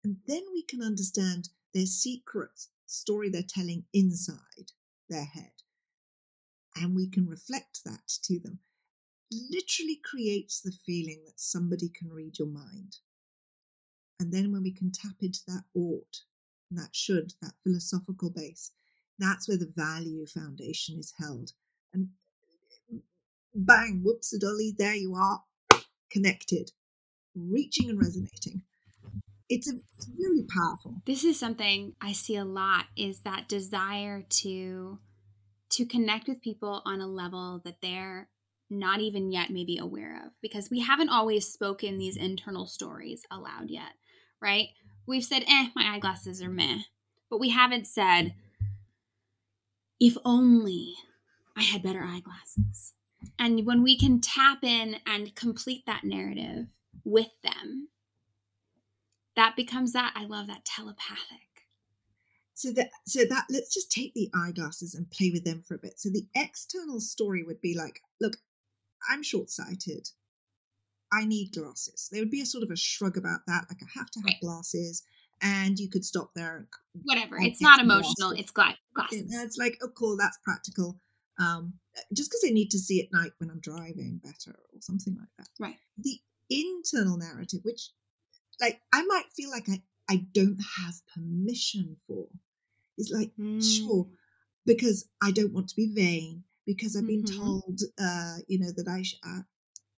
and 0.05 0.17
then 0.27 0.43
we 0.53 0.63
can 0.63 0.83
understand 0.83 1.49
their 1.75 1.87
secret 1.87 2.67
story 2.87 3.31
they're 3.31 3.43
telling 3.43 3.85
inside 3.93 4.73
their 5.09 5.25
head. 5.25 5.53
And 6.77 6.95
we 6.95 7.09
can 7.09 7.29
reflect 7.29 7.85
that 7.85 8.09
to 8.25 8.39
them. 8.41 8.59
Literally 9.51 10.01
creates 10.05 10.61
the 10.61 10.73
feeling 10.73 11.23
that 11.27 11.41
somebody 11.41 11.89
can 11.89 12.11
read 12.11 12.39
your 12.39 12.49
mind. 12.49 12.99
And 14.21 14.33
then 14.33 14.53
when 14.53 14.63
we 14.63 14.73
can 14.73 14.91
tap 14.91 15.17
into 15.21 15.41
that 15.49 15.65
ought, 15.75 16.23
that 16.71 16.91
should, 16.93 17.33
that 17.41 17.55
philosophical 17.65 18.31
base, 18.31 18.73
that's 19.19 19.49
where 19.49 19.59
the 19.59 19.73
value 19.75 20.27
foundation 20.27 20.99
is 20.99 21.13
held. 21.19 21.53
Bang, 23.55 24.01
whoops 24.03 24.33
a 24.33 24.39
dolly, 24.39 24.75
there 24.77 24.95
you 24.95 25.15
are, 25.15 25.43
connected, 26.11 26.71
reaching 27.35 27.91
and 27.91 27.99
resonating 27.99 28.63
it's, 29.53 29.71
a, 29.71 29.75
really 30.19 30.45
powerful. 30.45 31.03
This 31.05 31.25
is 31.25 31.39
something 31.39 31.95
I 32.01 32.13
see 32.13 32.37
a 32.37 32.45
lot 32.45 32.87
is 32.97 33.21
that 33.21 33.49
desire 33.49 34.23
to 34.41 34.99
to 35.71 35.87
connect 35.87 36.29
with 36.29 36.43
people 36.43 36.83
on 36.85 37.01
a 37.01 37.07
level 37.07 37.63
that 37.65 37.81
they're 37.81 38.29
not 38.69 39.01
even 39.01 39.33
yet 39.33 39.49
maybe 39.49 39.79
aware 39.79 40.23
of 40.27 40.33
because 40.43 40.71
we 40.71 40.81
haven't 40.81 41.09
always 41.09 41.51
spoken 41.51 41.97
these 41.97 42.17
internal 42.17 42.67
stories 42.67 43.23
aloud 43.31 43.71
yet, 43.71 43.93
right? 44.41 44.69
We've 45.07 45.25
said, 45.25 45.45
"Eh, 45.47 45.69
my 45.75 45.95
eyeglasses 45.95 46.43
are 46.43 46.51
meh." 46.51 46.83
But 47.31 47.41
we 47.41 47.51
haven't 47.51 47.87
said, 47.87 48.35
"If 50.01 50.17
only 50.25 50.95
I 51.57 51.63
had 51.63 51.83
better 51.83 52.03
eyeglasses." 52.03 52.95
And 53.39 53.67
when 53.67 53.83
we 53.83 53.99
can 53.99 54.21
tap 54.21 54.63
in 54.63 54.97
and 55.07 55.35
complete 55.35 55.85
that 55.87 56.05
narrative 56.05 56.67
with 57.05 57.31
them 57.43 57.89
that 59.37 59.57
becomes 59.57 59.93
that 59.93 60.13
i 60.17 60.25
love 60.25 60.47
that 60.47 60.65
telepathic. 60.65 61.39
So 62.55 62.71
that 62.73 62.91
so 63.07 63.25
that 63.29 63.47
let's 63.51 63.73
just 63.73 63.91
take 63.91 64.15
the 64.15 64.31
eyeglasses 64.35 64.95
and 64.95 65.11
play 65.11 65.31
with 65.33 65.45
them 65.45 65.63
for 65.67 65.75
a 65.75 65.79
bit. 65.79 65.99
So 65.99 66.11
the 66.11 66.27
external 66.35 67.01
story 67.01 67.43
would 67.43 67.61
be 67.61 67.77
like 67.77 68.01
look 68.21 68.37
i'm 69.11 69.23
short-sighted. 69.23 70.11
I 71.15 71.27
need 71.27 71.53
glasses. 71.53 72.09
There 72.11 72.23
would 72.23 72.31
be 72.31 72.41
a 72.41 72.47
sort 72.47 72.65
of 72.65 72.71
a 72.71 72.77
shrug 72.77 73.17
about 73.17 73.41
that 73.47 73.67
like 73.69 73.83
i 73.83 73.99
have 73.99 74.11
to 74.11 74.21
have 74.21 74.27
right. 74.27 74.41
glasses 74.41 75.03
and 75.41 75.79
you 75.79 75.89
could 75.89 76.05
stop 76.05 76.31
there. 76.37 76.69
Whatever. 77.03 77.37
It's 77.41 77.61
not 77.61 77.81
emotional. 77.81 78.33
it's 78.33 78.53
glasses. 78.53 78.79
it's 79.11 79.57
like 79.57 79.79
oh 79.83 79.89
cool 79.89 80.17
that's 80.17 80.39
practical 80.45 81.01
um 81.39 81.75
just 82.13 82.31
because 82.31 82.45
i 82.47 82.53
need 82.53 82.71
to 82.71 82.79
see 82.79 83.01
at 83.01 83.13
night 83.13 83.33
when 83.39 83.51
i'm 83.51 83.61
driving 83.61 84.21
better 84.23 84.57
or 84.73 84.81
something 84.81 85.17
like 85.19 85.29
that 85.39 85.49
right 85.59 85.77
the 85.99 86.19
internal 86.51 87.17
narrative 87.17 87.61
which 87.63 87.91
like 88.63 88.81
I 88.93 89.03
might 89.05 89.27
feel 89.35 89.51
like 89.51 89.69
I, 89.69 89.83
I 90.09 90.27
don't 90.33 90.61
have 90.79 90.95
permission 91.15 91.97
for. 92.07 92.27
is 92.99 93.13
like, 93.15 93.33
mm. 93.39 93.63
sure, 93.63 94.07
because 94.65 95.09
I 95.23 95.33
don't 95.33 95.53
want 95.53 95.69
to 95.69 95.77
be 95.77 95.93
vain, 95.93 96.45
because 96.67 96.97
I've 96.97 97.07
been 97.07 97.25
mm-hmm. 97.25 97.43
told, 97.43 97.81
uh, 98.01 98.37
you 98.47 98.59
know, 98.61 98.73
that 98.77 98.89
I 98.89 99.03
should, 99.03 99.19
uh, 99.27 99.43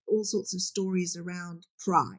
all 0.09 0.25
sorts 0.25 0.55
of 0.55 0.61
stories 0.61 1.17
around 1.17 1.67
pride. 1.79 2.19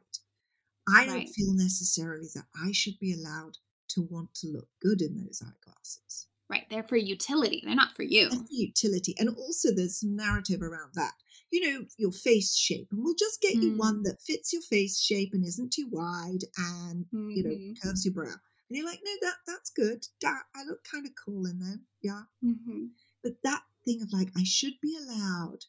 I 0.88 1.06
don't 1.06 1.28
feel 1.28 1.54
necessarily 1.54 2.28
that 2.36 2.46
I 2.64 2.72
should 2.72 3.00
be 3.00 3.14
allowed 3.14 3.58
to 3.90 4.02
want 4.02 4.36
to 4.36 4.48
look 4.48 4.68
good 4.82 5.02
in 5.02 5.18
those 5.18 5.42
eyeglasses. 5.42 6.28
Right, 6.50 6.66
they're 6.70 6.84
for 6.84 6.98
utility. 6.98 7.64
They're 7.66 7.76
not 7.76 7.96
for 7.96 8.04
you. 8.04 8.30
For 8.30 8.46
utility, 8.50 9.16
and 9.18 9.30
also 9.30 9.70
there's 9.74 10.00
some 10.00 10.16
narrative 10.16 10.62
around 10.62 10.92
that 10.94 11.14
you 11.52 11.62
know, 11.62 11.86
your 11.98 12.12
face 12.12 12.56
shape. 12.56 12.88
And 12.92 13.04
we'll 13.04 13.16
just 13.16 13.42
get 13.42 13.56
mm. 13.56 13.64
you 13.64 13.78
one 13.78 14.04
that 14.04 14.22
fits 14.22 14.52
your 14.52 14.62
face 14.64 15.00
shape 15.00 15.30
and 15.34 15.46
isn't 15.46 15.72
too 15.72 15.88
wide 15.90 16.44
and, 16.58 17.06
mm-hmm. 17.06 17.30
you 17.30 17.44
know, 17.44 17.50
mm-hmm. 17.52 17.74
curves 17.82 18.06
your 18.06 18.14
brow. 18.14 18.34
And 18.70 18.78
you're 18.78 18.86
like, 18.86 19.00
no, 19.06 19.12
that 19.22 19.36
that's 19.48 19.70
good. 19.70 20.06
That, 20.22 20.42
I 20.56 20.64
look 20.68 20.80
kind 20.92 21.06
of 21.06 21.14
cool 21.24 21.46
in 21.46 21.60
them. 21.60 21.86
Yeah. 22.02 22.24
Mm-hmm. 22.44 22.88
But 23.24 23.34
that 23.44 23.62
thing 23.86 24.02
of 24.02 24.12
like, 24.12 24.30
I 24.36 24.44
should 24.44 24.74
be 24.82 24.98
allowed, 24.98 25.60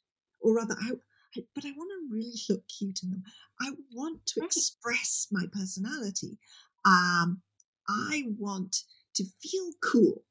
or 0.40 0.56
rather, 0.56 0.74
I, 0.80 0.92
I 1.36 1.40
but 1.54 1.64
I 1.64 1.72
want 1.76 1.90
to 1.90 2.14
really 2.14 2.34
look 2.48 2.62
cute 2.66 3.00
in 3.02 3.10
them. 3.10 3.22
I 3.60 3.72
want 3.92 4.24
to 4.26 4.40
right. 4.40 4.46
express 4.46 5.28
my 5.30 5.44
personality. 5.52 6.38
Um, 6.84 7.42
I 7.88 8.24
want 8.38 8.76
to 9.16 9.24
feel 9.42 9.72
cool. 9.82 10.24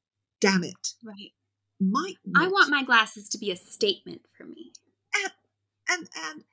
Damn 0.46 0.64
it. 0.64 0.88
Right. 1.04 1.32
Might 1.78 2.16
I 2.34 2.48
want 2.48 2.70
my 2.70 2.82
glasses 2.82 3.28
to 3.30 3.38
be 3.38 3.50
a 3.50 3.56
statement 3.56 4.22
for 4.36 4.44
me 4.44 4.72
And 5.22 5.32
and 5.90 6.08
and 6.16 6.44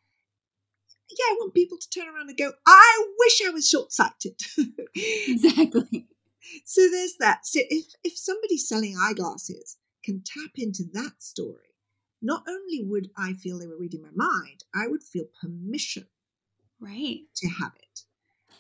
yeah, 1.09 1.25
I 1.31 1.35
want 1.39 1.53
people 1.53 1.77
to 1.77 1.89
turn 1.89 2.07
around 2.07 2.29
and 2.29 2.37
go, 2.37 2.53
I 2.65 3.05
wish 3.19 3.41
I 3.45 3.51
was 3.51 3.69
short 3.69 3.91
sighted. 3.91 4.39
exactly. 4.95 6.07
So 6.65 6.89
there's 6.89 7.15
that. 7.19 7.45
So 7.45 7.59
if 7.69 7.85
if 8.03 8.17
somebody 8.17 8.57
selling 8.57 8.97
eyeglasses 8.99 9.77
can 10.03 10.23
tap 10.25 10.51
into 10.55 10.83
that 10.93 11.21
story, 11.21 11.75
not 12.21 12.43
only 12.47 12.83
would 12.83 13.09
I 13.17 13.33
feel 13.33 13.59
they 13.59 13.67
were 13.67 13.77
reading 13.79 14.01
my 14.01 14.11
mind, 14.13 14.63
I 14.75 14.87
would 14.87 15.03
feel 15.03 15.25
permission 15.39 16.07
right 16.79 17.21
to 17.35 17.47
have 17.47 17.73
it. 17.75 18.01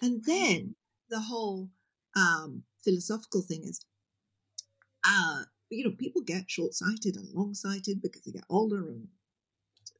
And 0.01 0.23
then 0.25 0.75
the 1.09 1.19
whole 1.19 1.69
um, 2.15 2.63
philosophical 2.83 3.41
thing 3.41 3.63
is, 3.63 3.83
uh, 5.05 5.43
you 5.69 5.83
know, 5.83 5.91
people 5.91 6.21
get 6.21 6.49
short 6.49 6.73
sighted 6.73 7.15
and 7.15 7.33
long 7.33 7.53
sighted 7.53 8.01
because 8.01 8.23
they 8.23 8.31
get 8.31 8.45
older 8.49 8.87
and 8.87 9.07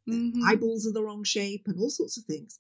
mm-hmm. 0.10 0.44
eyeballs 0.46 0.88
are 0.88 0.94
the 0.94 1.04
wrong 1.04 1.24
shape 1.24 1.64
and 1.68 1.80
all 1.80 1.90
sorts 1.90 2.18
of 2.18 2.26
things. 2.26 2.60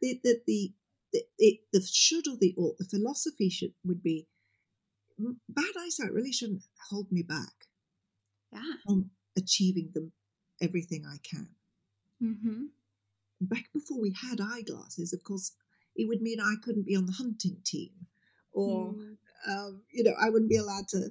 The 0.00 0.20
the 0.22 0.40
the 0.46 0.72
the, 1.12 1.22
it, 1.38 1.60
the 1.72 1.80
should 1.80 2.28
or 2.28 2.36
the 2.38 2.54
ought, 2.58 2.78
the 2.78 2.84
philosophy 2.84 3.48
should 3.48 3.72
would 3.84 4.02
be 4.02 4.26
bad 5.48 5.72
eyesight 5.80 6.12
really 6.12 6.32
shouldn't 6.32 6.62
hold 6.90 7.10
me 7.10 7.22
back 7.22 7.66
yeah. 8.52 8.60
from 8.86 9.10
achieving 9.36 9.90
the 9.94 10.10
everything 10.60 11.04
I 11.06 11.16
can. 11.22 11.48
Mm-hmm. 12.22 12.64
Back 13.40 13.66
before 13.72 14.00
we 14.00 14.14
had 14.28 14.40
eyeglasses, 14.40 15.12
of 15.12 15.22
course, 15.22 15.52
it 15.96 16.08
would 16.08 16.20
mean 16.20 16.40
I 16.40 16.54
couldn't 16.62 16.86
be 16.86 16.96
on 16.96 17.06
the 17.06 17.12
hunting 17.12 17.58
team, 17.64 17.90
or 18.52 18.92
mm. 18.92 19.16
um, 19.48 19.82
you 19.92 20.04
know, 20.04 20.14
I 20.20 20.28
wouldn't 20.30 20.50
be 20.50 20.56
allowed 20.56 20.88
to 20.88 21.10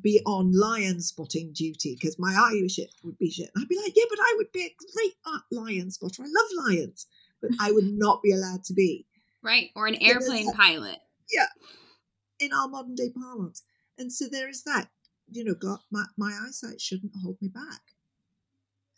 be 0.00 0.20
on 0.26 0.52
lion 0.52 1.00
spotting 1.00 1.52
duty 1.52 1.96
because 1.98 2.18
my 2.18 2.34
eye 2.34 2.66
shit 2.68 2.94
would 3.02 3.18
be 3.18 3.30
shit. 3.30 3.50
I'd 3.56 3.68
be 3.68 3.76
like, 3.76 3.92
yeah, 3.96 4.04
but 4.08 4.18
I 4.20 4.34
would 4.36 4.52
be 4.52 4.62
a 4.62 4.76
great 4.94 5.14
lion 5.50 5.90
spotter. 5.90 6.22
I 6.22 6.26
love 6.26 6.66
lions, 6.68 7.06
but 7.40 7.50
I 7.60 7.72
would 7.72 7.84
not 7.92 8.22
be 8.22 8.32
allowed 8.32 8.64
to 8.64 8.74
be. 8.74 9.06
Right, 9.42 9.70
or 9.74 9.86
an 9.86 9.96
airplane 9.96 10.52
pilot. 10.52 10.98
Yeah, 11.30 11.48
in 12.40 12.52
our 12.52 12.68
modern 12.68 12.94
day 12.94 13.10
parlance. 13.10 13.62
And 13.98 14.12
so 14.12 14.26
there 14.30 14.48
is 14.48 14.64
that. 14.64 14.88
You 15.30 15.44
know, 15.44 15.54
God, 15.54 15.78
my, 15.90 16.04
my 16.18 16.38
eyesight 16.46 16.80
shouldn't 16.80 17.12
hold 17.22 17.40
me 17.40 17.48
back. 17.48 17.80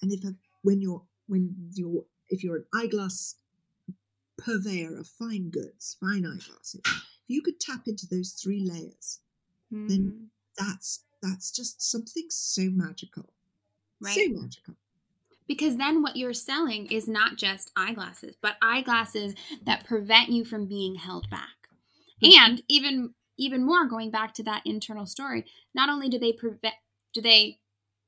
And 0.02 0.12
if 0.12 0.20
I, 0.24 0.31
when 0.62 0.81
you're 0.81 1.02
when 1.29 1.55
you're 1.72 2.05
if 2.29 2.42
you're 2.42 2.57
an 2.57 2.64
eyeglass 2.74 3.37
purveyor 4.37 4.98
of 4.98 5.07
fine 5.07 5.50
goods, 5.50 5.96
fine 6.00 6.26
eyeglasses, 6.26 6.83
if 6.85 7.29
you 7.29 7.42
could 7.42 7.61
tap 7.61 7.83
into 7.87 8.07
those 8.11 8.33
three 8.33 8.61
layers, 8.61 9.20
mm. 9.72 9.88
then 9.88 10.00
hmm. 10.00 10.24
That's 10.58 11.04
that's 11.22 11.50
just 11.50 11.82
something 11.82 12.26
so 12.28 12.62
magical. 12.70 13.30
Right. 14.00 14.14
So 14.14 14.40
magical. 14.40 14.74
Because 15.48 15.76
then 15.76 16.02
what 16.02 16.16
you're 16.16 16.34
selling 16.34 16.86
is 16.86 17.06
not 17.06 17.36
just 17.36 17.70
eyeglasses, 17.76 18.34
but 18.42 18.56
eyeglasses 18.60 19.34
that 19.64 19.86
prevent 19.86 20.28
you 20.28 20.44
from 20.44 20.66
being 20.66 20.96
held 20.96 21.30
back. 21.30 21.68
Mm-hmm. 22.22 22.38
And 22.38 22.62
even 22.68 23.14
even 23.38 23.64
more 23.64 23.86
going 23.86 24.10
back 24.10 24.34
to 24.34 24.42
that 24.44 24.62
internal 24.64 25.06
story, 25.06 25.44
not 25.74 25.88
only 25.88 26.08
do 26.08 26.18
they 26.18 26.32
prevent 26.32 26.74
do 27.12 27.20
they 27.20 27.58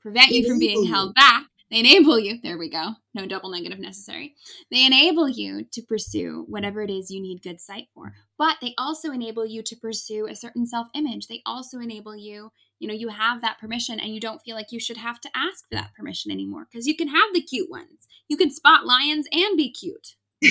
prevent 0.01 0.31
you 0.31 0.47
from 0.47 0.59
being 0.59 0.87
held 0.87 1.15
back, 1.15 1.47
they 1.71 1.81
enable 1.81 2.19
you, 2.19 2.39
there 2.43 2.57
we 2.57 2.71
go, 2.71 2.95
no 3.15 3.27
double 3.27 3.51
negative 3.51 3.79
necessary. 3.79 4.35
They 4.71 4.87
enable 4.87 5.29
you 5.29 5.65
to 5.73 5.83
pursue 5.83 6.47
whatever 6.49 6.81
it 6.81 6.91
is 6.91 7.11
you 7.11 7.21
need 7.21 7.43
good 7.43 7.61
sight 7.61 7.89
for. 7.95 8.15
But 8.39 8.57
they 8.63 8.75
also 8.79 9.11
enable 9.11 9.45
you 9.45 9.63
to 9.63 9.77
pursue 9.77 10.27
a 10.27 10.35
certain 10.35 10.67
self 10.67 10.89
image. 10.95 11.27
They 11.27 11.43
also 11.45 11.79
enable 11.79 12.17
you, 12.17 12.53
you 12.79 12.89
know, 12.89 12.95
you 12.95 13.09
have 13.09 13.43
that 13.43 13.59
permission 13.59 14.01
and 14.01 14.15
you 14.15 14.21
don't 14.21 14.41
feel 14.41 14.57
like 14.57 14.73
you 14.73 14.81
should 14.81 14.97
have 14.97 15.21
to 15.21 15.31
ask 15.35 15.69
for 15.69 15.75
that 15.75 15.93
permission 15.95 16.31
anymore 16.31 16.67
because 16.71 16.87
you 16.87 16.97
can 16.97 17.09
have 17.09 17.35
the 17.35 17.43
cute 17.43 17.71
ones. 17.71 18.09
You 18.29 18.39
can 18.39 18.51
spot 18.51 18.87
lions 18.87 19.27
and 19.31 19.57
be 19.57 19.71
cute. 19.71 20.15
now 20.43 20.51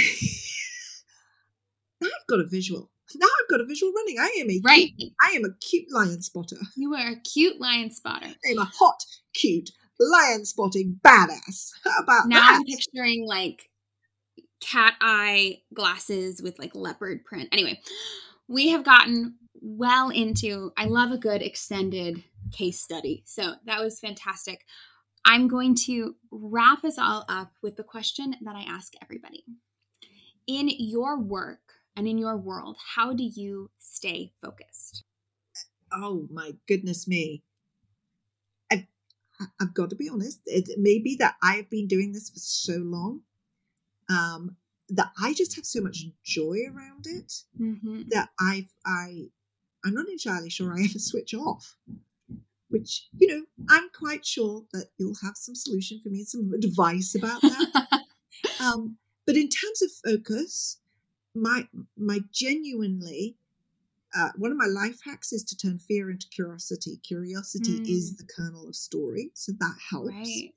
I've 2.03 2.27
got 2.27 2.41
a 2.41 2.47
visual. 2.47 2.91
Now 3.15 3.25
I've 3.25 3.49
got 3.49 3.61
a 3.61 3.65
visual 3.65 3.91
running. 3.93 4.19
I 4.19 4.37
am 4.39 4.51
a 4.51 4.61
right. 4.63 4.91
Cute, 4.97 5.13
I 5.23 5.31
am 5.31 5.45
a 5.45 5.55
cute 5.61 5.91
lion 5.91 6.21
spotter. 6.21 6.57
You 6.75 6.93
are 6.93 7.13
a 7.13 7.19
cute 7.21 7.59
lion 7.59 7.89
spotter. 7.89 8.27
I 8.27 8.51
am 8.51 8.59
a 8.59 8.65
hot, 8.65 9.03
cute 9.33 9.71
lion 9.99 10.45
spotting 10.45 10.99
badass. 11.03 11.71
How 11.83 12.03
about 12.03 12.27
now 12.27 12.39
that? 12.39 12.55
I'm 12.55 12.63
picturing 12.65 13.25
like 13.27 13.69
cat 14.59 14.95
eye 15.01 15.61
glasses 15.73 16.41
with 16.41 16.59
like 16.59 16.75
leopard 16.75 17.25
print. 17.25 17.49
Anyway, 17.51 17.79
we 18.47 18.69
have 18.69 18.83
gotten 18.83 19.35
well 19.61 20.09
into 20.09 20.71
I 20.77 20.85
love 20.85 21.11
a 21.11 21.17
good 21.17 21.41
extended 21.41 22.23
case 22.51 22.79
study. 22.79 23.23
So 23.25 23.53
that 23.65 23.81
was 23.81 23.99
fantastic. 23.99 24.65
I'm 25.25 25.47
going 25.47 25.75
to 25.87 26.15
wrap 26.31 26.85
us 26.85 26.97
all 26.97 27.25
up 27.27 27.51
with 27.61 27.75
the 27.75 27.83
question 27.83 28.35
that 28.41 28.55
I 28.55 28.61
ask 28.61 28.93
everybody. 29.01 29.43
In 30.47 30.69
your 30.69 31.19
work 31.19 31.73
and 31.97 32.07
in 32.07 32.17
your 32.17 32.37
world, 32.37 32.77
how 32.95 33.11
do 33.13 33.23
you 33.23 33.69
stay 33.77 34.31
focused? 34.41 35.03
Oh 35.91 36.27
my 36.31 36.53
goodness 36.67 37.07
me. 37.07 37.43
I've 39.59 39.73
got 39.73 39.89
to 39.91 39.95
be 39.95 40.09
honest. 40.09 40.41
It 40.45 40.79
may 40.79 40.99
be 40.99 41.15
that 41.17 41.35
I've 41.41 41.69
been 41.69 41.87
doing 41.87 42.11
this 42.11 42.29
for 42.29 42.39
so 42.39 42.77
long 42.77 43.21
um, 44.09 44.55
that 44.89 45.11
I 45.21 45.33
just 45.33 45.55
have 45.55 45.65
so 45.65 45.81
much 45.81 46.05
joy 46.23 46.59
around 46.67 47.05
it 47.05 47.33
mm-hmm. 47.59 48.03
that 48.09 48.29
I've 48.39 48.73
I 48.85 49.29
I'm 49.85 49.93
not 49.93 50.09
entirely 50.09 50.49
sure 50.49 50.73
I 50.73 50.81
ever 50.89 50.99
switch 50.99 51.33
off. 51.33 51.75
Which 52.69 53.07
you 53.17 53.27
know 53.27 53.43
I'm 53.69 53.89
quite 53.97 54.25
sure 54.25 54.65
that 54.73 54.87
you'll 54.97 55.15
have 55.23 55.37
some 55.37 55.55
solution 55.55 56.01
for 56.03 56.09
me, 56.09 56.23
some 56.23 56.51
advice 56.53 57.15
about 57.15 57.41
that. 57.41 58.01
um, 58.59 58.97
but 59.25 59.35
in 59.35 59.49
terms 59.49 59.81
of 59.81 59.91
focus, 60.03 60.79
my 61.33 61.67
my 61.97 62.19
genuinely 62.31 63.37
uh, 64.15 64.29
one 64.37 64.51
of 64.51 64.57
my 64.57 64.67
life 64.67 64.99
hacks 65.03 65.33
is 65.33 65.43
to 65.43 65.57
turn 65.57 65.79
fear 65.79 66.09
into 66.09 66.27
curiosity. 66.29 66.97
Curiosity 67.03 67.79
mm. 67.79 67.89
is 67.89 68.15
the 68.15 68.25
kernel 68.25 68.67
of 68.67 68.75
story, 68.75 69.31
so 69.33 69.51
that 69.59 69.75
helps. 69.89 70.09
Right. 70.09 70.53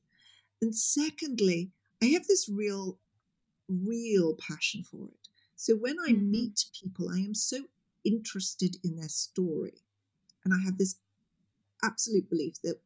And 0.63 0.75
secondly, 0.75 1.71
I 2.03 2.07
have 2.07 2.27
this 2.27 2.49
real, 2.49 2.99
real 3.69 4.37
passion 4.37 4.83
for 4.83 5.09
it. 5.09 5.29
So 5.57 5.75
when 5.75 5.97
I 5.99 6.13
mm-hmm. 6.13 6.31
meet 6.31 6.65
people, 6.81 7.11
I 7.11 7.19
am 7.19 7.35
so 7.35 7.65
interested 8.05 8.77
in 8.85 8.97
their 8.97 9.09
story. 9.09 9.83
And 10.45 10.55
I 10.55 10.59
have 10.65 10.79
this 10.79 10.97
absolute 11.83 12.31
belief 12.31 12.55
that 12.63 12.81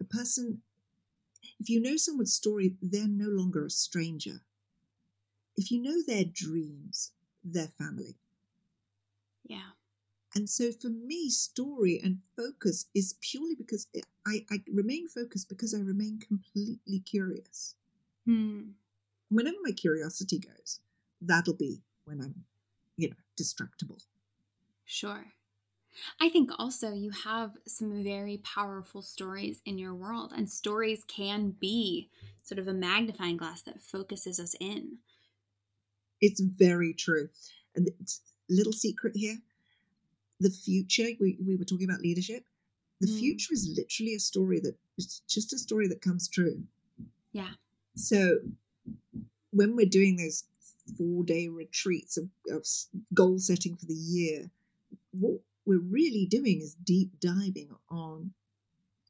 a 0.00 0.04
person, 0.04 0.62
if 1.58 1.68
you 1.68 1.80
know 1.80 1.96
someone's 1.96 2.34
story, 2.34 2.76
they're 2.80 3.08
no 3.08 3.28
longer 3.28 3.64
a 3.66 3.70
stranger. 3.70 4.42
If 5.56 5.70
you 5.70 5.80
know 5.80 6.02
their 6.06 6.24
dreams, 6.24 7.12
their 7.42 7.68
family. 7.78 8.16
Yeah. 9.44 9.70
And 10.34 10.50
so 10.50 10.72
for 10.72 10.88
me, 10.88 11.30
story 11.30 12.00
and 12.02 12.20
focus 12.36 12.86
is 12.94 13.14
purely 13.20 13.54
because 13.54 13.86
I, 14.26 14.44
I 14.50 14.62
remain 14.72 15.06
focused 15.06 15.48
because 15.48 15.74
I 15.74 15.78
remain 15.78 16.18
completely 16.18 16.98
curious. 17.00 17.76
Hmm. 18.26 18.70
Whenever 19.28 19.58
my 19.62 19.72
curiosity 19.72 20.38
goes, 20.38 20.80
that'll 21.20 21.54
be 21.54 21.82
when 22.04 22.20
I'm, 22.20 22.44
you 22.96 23.10
know, 23.10 23.16
distractible. 23.38 24.02
Sure. 24.84 25.32
I 26.20 26.28
think 26.28 26.50
also 26.58 26.92
you 26.92 27.10
have 27.10 27.56
some 27.66 28.02
very 28.02 28.38
powerful 28.38 29.02
stories 29.02 29.62
in 29.64 29.78
your 29.78 29.94
world, 29.94 30.32
and 30.36 30.50
stories 30.50 31.04
can 31.06 31.50
be 31.50 32.10
sort 32.42 32.58
of 32.58 32.68
a 32.68 32.74
magnifying 32.74 33.36
glass 33.36 33.62
that 33.62 33.80
focuses 33.80 34.40
us 34.40 34.54
in. 34.60 34.98
It's 36.20 36.40
very 36.40 36.92
true. 36.94 37.28
And 37.74 37.88
little 38.48 38.72
secret 38.72 39.16
here 39.16 39.38
the 40.40 40.50
future, 40.50 41.08
we, 41.20 41.38
we 41.44 41.56
were 41.56 41.64
talking 41.64 41.88
about 41.88 42.00
leadership. 42.00 42.44
The 43.00 43.08
mm. 43.08 43.18
future 43.18 43.52
is 43.52 43.74
literally 43.76 44.14
a 44.14 44.20
story 44.20 44.60
that 44.60 44.76
it's 44.96 45.20
just 45.28 45.52
a 45.52 45.58
story 45.58 45.88
that 45.88 46.02
comes 46.02 46.28
true. 46.28 46.62
Yeah. 47.32 47.50
So 47.96 48.38
when 49.50 49.76
we're 49.76 49.86
doing 49.86 50.16
those 50.16 50.44
four 50.96 51.24
day 51.24 51.48
retreats 51.48 52.16
of, 52.16 52.28
of 52.50 52.66
goal 53.12 53.38
setting 53.38 53.76
for 53.76 53.86
the 53.86 53.94
year, 53.94 54.50
what 55.12 55.40
we're 55.64 55.78
really 55.78 56.26
doing 56.26 56.60
is 56.60 56.74
deep 56.74 57.18
diving 57.20 57.70
on 57.90 58.32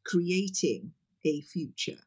creating 0.05 0.93
a 1.25 1.41
future. 1.41 1.99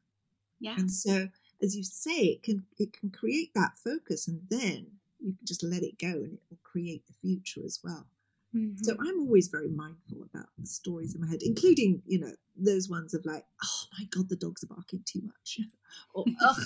Yeah. 0.60 0.76
And 0.78 0.92
so 0.92 1.30
as 1.62 1.76
you 1.76 1.84
say, 1.84 2.20
it 2.20 2.44
can 2.44 2.64
it 2.78 2.94
can 2.94 3.10
create 3.10 3.54
that 3.56 3.78
focus 3.78 4.28
and 4.28 4.42
then 4.50 4.88
you 5.20 5.34
can 5.34 5.46
just 5.46 5.64
let 5.64 5.84
it 5.84 5.98
go 5.98 6.08
and 6.08 6.34
it 6.34 6.40
will 6.50 6.60
create 6.64 7.06
the 7.08 7.14
future 7.14 7.62
as 7.66 7.80
well. 7.84 8.06
Mm-hmm. 8.56 8.84
So 8.84 8.96
I'm 9.00 9.20
always 9.22 9.48
very 9.48 9.70
mindful 9.70 10.24
about 10.24 10.48
the 10.58 10.66
stories 10.66 11.16
in 11.16 11.22
my 11.22 11.28
head, 11.28 11.40
including, 11.42 12.02
you 12.06 12.20
know, 12.20 12.32
those 12.56 12.90
ones 12.90 13.14
of 13.14 13.26
like, 13.26 13.46
oh 13.64 13.84
my 13.98 14.06
God, 14.10 14.30
the 14.30 14.36
dogs 14.36 14.64
are 14.64 14.68
barking 14.68 15.04
too 15.06 15.22
much. 15.24 15.60
or, 16.14 16.26
ugh. 16.42 16.58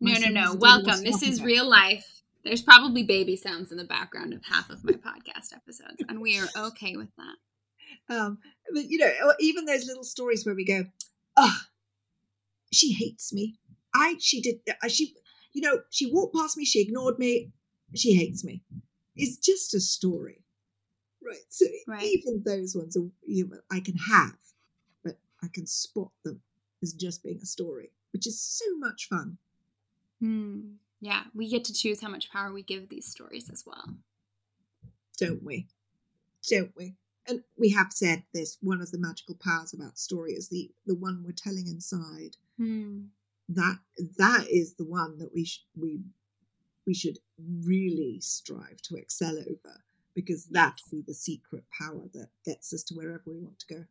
no, 0.00 0.14
no, 0.14 0.28
no. 0.28 0.54
Welcome. 0.54 1.02
This 1.02 1.22
is 1.22 1.38
about. 1.38 1.46
real 1.46 1.68
life. 1.68 2.22
There's 2.44 2.62
probably 2.62 3.02
baby 3.02 3.36
sounds 3.36 3.72
in 3.72 3.78
the 3.78 3.84
background 3.84 4.34
of 4.34 4.42
half 4.44 4.68
of 4.68 4.84
my 4.84 4.92
podcast 4.92 5.54
episodes, 5.54 6.02
and 6.08 6.20
we 6.20 6.38
are 6.38 6.48
okay 6.56 6.94
with 6.94 7.08
that. 7.16 8.14
Um, 8.14 8.38
but 8.72 8.84
you 8.84 8.98
know, 8.98 9.10
even 9.40 9.64
those 9.64 9.86
little 9.86 10.04
stories 10.04 10.44
where 10.44 10.54
we 10.54 10.66
go, 10.66 10.84
oh, 11.38 11.60
she 12.70 12.92
hates 12.92 13.32
me. 13.32 13.56
I, 13.94 14.16
she 14.20 14.42
did, 14.42 14.56
uh, 14.68 14.88
she, 14.88 15.14
you 15.54 15.62
know, 15.62 15.80
she 15.90 16.12
walked 16.12 16.34
past 16.34 16.58
me, 16.58 16.66
she 16.66 16.82
ignored 16.82 17.18
me, 17.18 17.52
she 17.94 18.14
hates 18.14 18.44
me. 18.44 18.62
It's 19.16 19.36
just 19.38 19.72
a 19.72 19.80
story. 19.80 20.43
Right. 21.24 21.38
So 21.48 21.66
right. 21.88 22.02
even 22.02 22.42
those 22.44 22.74
ones 22.74 22.96
are, 22.96 23.08
you 23.26 23.48
know, 23.48 23.58
I 23.70 23.80
can 23.80 23.96
have, 23.96 24.36
but 25.02 25.16
I 25.42 25.48
can 25.48 25.66
spot 25.66 26.10
them 26.24 26.40
as 26.82 26.92
just 26.92 27.22
being 27.22 27.40
a 27.42 27.46
story, 27.46 27.90
which 28.12 28.26
is 28.26 28.40
so 28.40 28.64
much 28.78 29.08
fun. 29.08 29.38
Hmm. 30.20 30.60
Yeah, 31.00 31.24
we 31.34 31.48
get 31.48 31.64
to 31.64 31.74
choose 31.74 32.00
how 32.00 32.08
much 32.08 32.30
power 32.30 32.52
we 32.52 32.62
give 32.62 32.88
these 32.88 33.06
stories 33.06 33.50
as 33.50 33.64
well. 33.66 33.84
Don't 35.18 35.42
we? 35.42 35.68
Don't 36.48 36.72
we? 36.76 36.94
And 37.26 37.42
we 37.58 37.70
have 37.70 37.92
said 37.92 38.24
this 38.32 38.58
one 38.60 38.80
of 38.80 38.90
the 38.90 38.98
magical 38.98 39.36
powers 39.42 39.72
about 39.72 39.98
story 39.98 40.32
is 40.32 40.48
the 40.48 40.70
the 40.86 40.94
one 40.94 41.22
we're 41.24 41.32
telling 41.32 41.66
inside. 41.68 42.36
Hmm. 42.58 43.04
That 43.48 43.78
that 44.18 44.46
is 44.50 44.74
the 44.74 44.84
one 44.84 45.18
that 45.18 45.34
we 45.34 45.44
sh- 45.44 45.64
we 45.76 46.00
we 46.86 46.94
should 46.94 47.18
really 47.38 48.18
strive 48.20 48.80
to 48.82 48.96
excel 48.96 49.38
over 49.38 49.82
because 50.14 50.46
that's 50.46 50.82
the 51.06 51.14
secret 51.14 51.64
power 51.78 52.02
that 52.14 52.28
gets 52.44 52.72
us 52.72 52.82
to 52.84 52.94
wherever 52.94 53.22
we 53.26 53.38
want 53.38 53.58
to 53.60 53.74
go. 53.74 53.84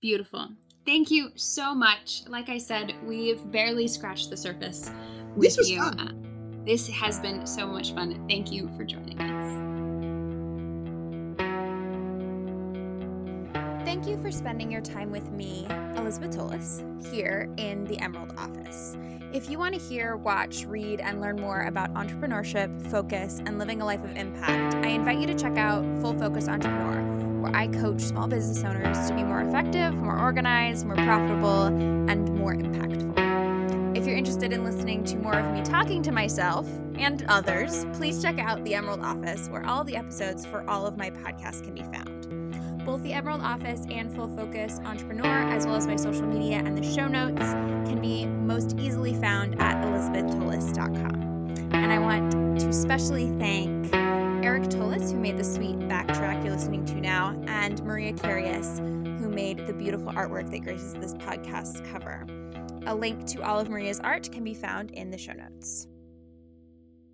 Beautiful. 0.00 0.50
Thank 0.84 1.10
you 1.10 1.30
so 1.34 1.74
much. 1.74 2.24
Like 2.28 2.50
I 2.50 2.58
said, 2.58 2.94
we've 3.04 3.50
barely 3.50 3.88
scratched 3.88 4.28
the 4.28 4.36
surface 4.36 4.90
with 5.34 5.56
this 5.56 5.68
you. 5.68 5.78
Fun. 5.78 5.98
Uh, 5.98 6.64
this 6.66 6.88
has 6.88 7.18
been 7.20 7.46
so 7.46 7.66
much 7.66 7.92
fun. 7.94 8.26
Thank 8.28 8.52
you 8.52 8.70
for 8.76 8.84
joining 8.84 9.18
Thank 13.94 14.08
you 14.08 14.20
for 14.20 14.32
spending 14.32 14.72
your 14.72 14.80
time 14.80 15.12
with 15.12 15.30
me, 15.30 15.68
Elizabeth 15.94 16.36
Tolis, 16.36 16.82
here 17.12 17.48
in 17.58 17.84
the 17.84 17.96
Emerald 18.00 18.34
office. 18.36 18.96
If 19.32 19.48
you 19.48 19.56
want 19.56 19.72
to 19.72 19.80
hear, 19.80 20.16
watch, 20.16 20.64
read, 20.64 20.98
and 20.98 21.20
learn 21.20 21.36
more 21.36 21.60
about 21.66 21.94
entrepreneurship, 21.94 22.90
focus, 22.90 23.40
and 23.46 23.56
living 23.56 23.82
a 23.82 23.84
life 23.84 24.02
of 24.02 24.16
impact, 24.16 24.74
I 24.74 24.88
invite 24.88 25.20
you 25.20 25.28
to 25.28 25.34
check 25.36 25.56
out 25.58 25.84
Full 26.00 26.18
Focus 26.18 26.48
Entrepreneur, 26.48 27.40
where 27.40 27.54
I 27.54 27.68
coach 27.68 28.00
small 28.00 28.26
business 28.26 28.64
owners 28.64 29.06
to 29.06 29.14
be 29.14 29.22
more 29.22 29.42
effective, 29.42 29.94
more 29.94 30.18
organized, 30.18 30.84
more 30.86 30.96
profitable, 30.96 31.66
and 31.66 32.34
more 32.34 32.56
impactful. 32.56 33.96
If 33.96 34.08
you're 34.08 34.16
interested 34.16 34.52
in 34.52 34.64
listening 34.64 35.04
to 35.04 35.16
more 35.18 35.38
of 35.38 35.54
me 35.54 35.62
talking 35.62 36.02
to 36.02 36.10
myself 36.10 36.66
and 36.98 37.24
others, 37.28 37.86
please 37.92 38.20
check 38.20 38.40
out 38.40 38.64
the 38.64 38.74
Emerald 38.74 39.02
Office, 39.02 39.46
where 39.50 39.64
all 39.64 39.84
the 39.84 39.94
episodes 39.94 40.44
for 40.44 40.68
all 40.68 40.84
of 40.84 40.96
my 40.96 41.10
podcasts 41.10 41.62
can 41.62 41.74
be 41.74 41.82
found. 41.84 42.13
Both 42.84 43.02
the 43.02 43.14
Emerald 43.14 43.40
Office 43.40 43.86
and 43.90 44.14
Full 44.14 44.28
Focus 44.28 44.78
Entrepreneur, 44.84 45.48
as 45.48 45.64
well 45.64 45.74
as 45.74 45.86
my 45.86 45.96
social 45.96 46.26
media 46.26 46.58
and 46.58 46.76
the 46.76 46.82
show 46.82 47.08
notes, 47.08 47.52
can 47.88 47.98
be 47.98 48.26
most 48.26 48.78
easily 48.78 49.14
found 49.14 49.58
at 49.58 49.82
elizabethtolis.com. 49.82 51.72
And 51.72 51.90
I 51.90 51.98
want 51.98 52.60
to 52.60 52.68
especially 52.68 53.30
thank 53.38 53.94
Eric 54.44 54.64
Tolis, 54.64 55.10
who 55.10 55.18
made 55.18 55.38
the 55.38 55.44
sweet 55.44 55.78
backtrack 55.78 56.44
you're 56.44 56.54
listening 56.54 56.84
to 56.84 56.94
now, 56.96 57.34
and 57.46 57.82
Maria 57.84 58.12
Carius, 58.12 58.78
who 59.18 59.30
made 59.30 59.66
the 59.66 59.72
beautiful 59.72 60.12
artwork 60.12 60.50
that 60.50 60.60
graces 60.60 60.92
this 60.92 61.14
podcast's 61.14 61.80
cover. 61.90 62.26
A 62.86 62.94
link 62.94 63.26
to 63.28 63.42
all 63.42 63.58
of 63.58 63.70
Maria's 63.70 64.00
art 64.00 64.30
can 64.30 64.44
be 64.44 64.52
found 64.52 64.90
in 64.90 65.10
the 65.10 65.16
show 65.16 65.32
notes. 65.32 65.88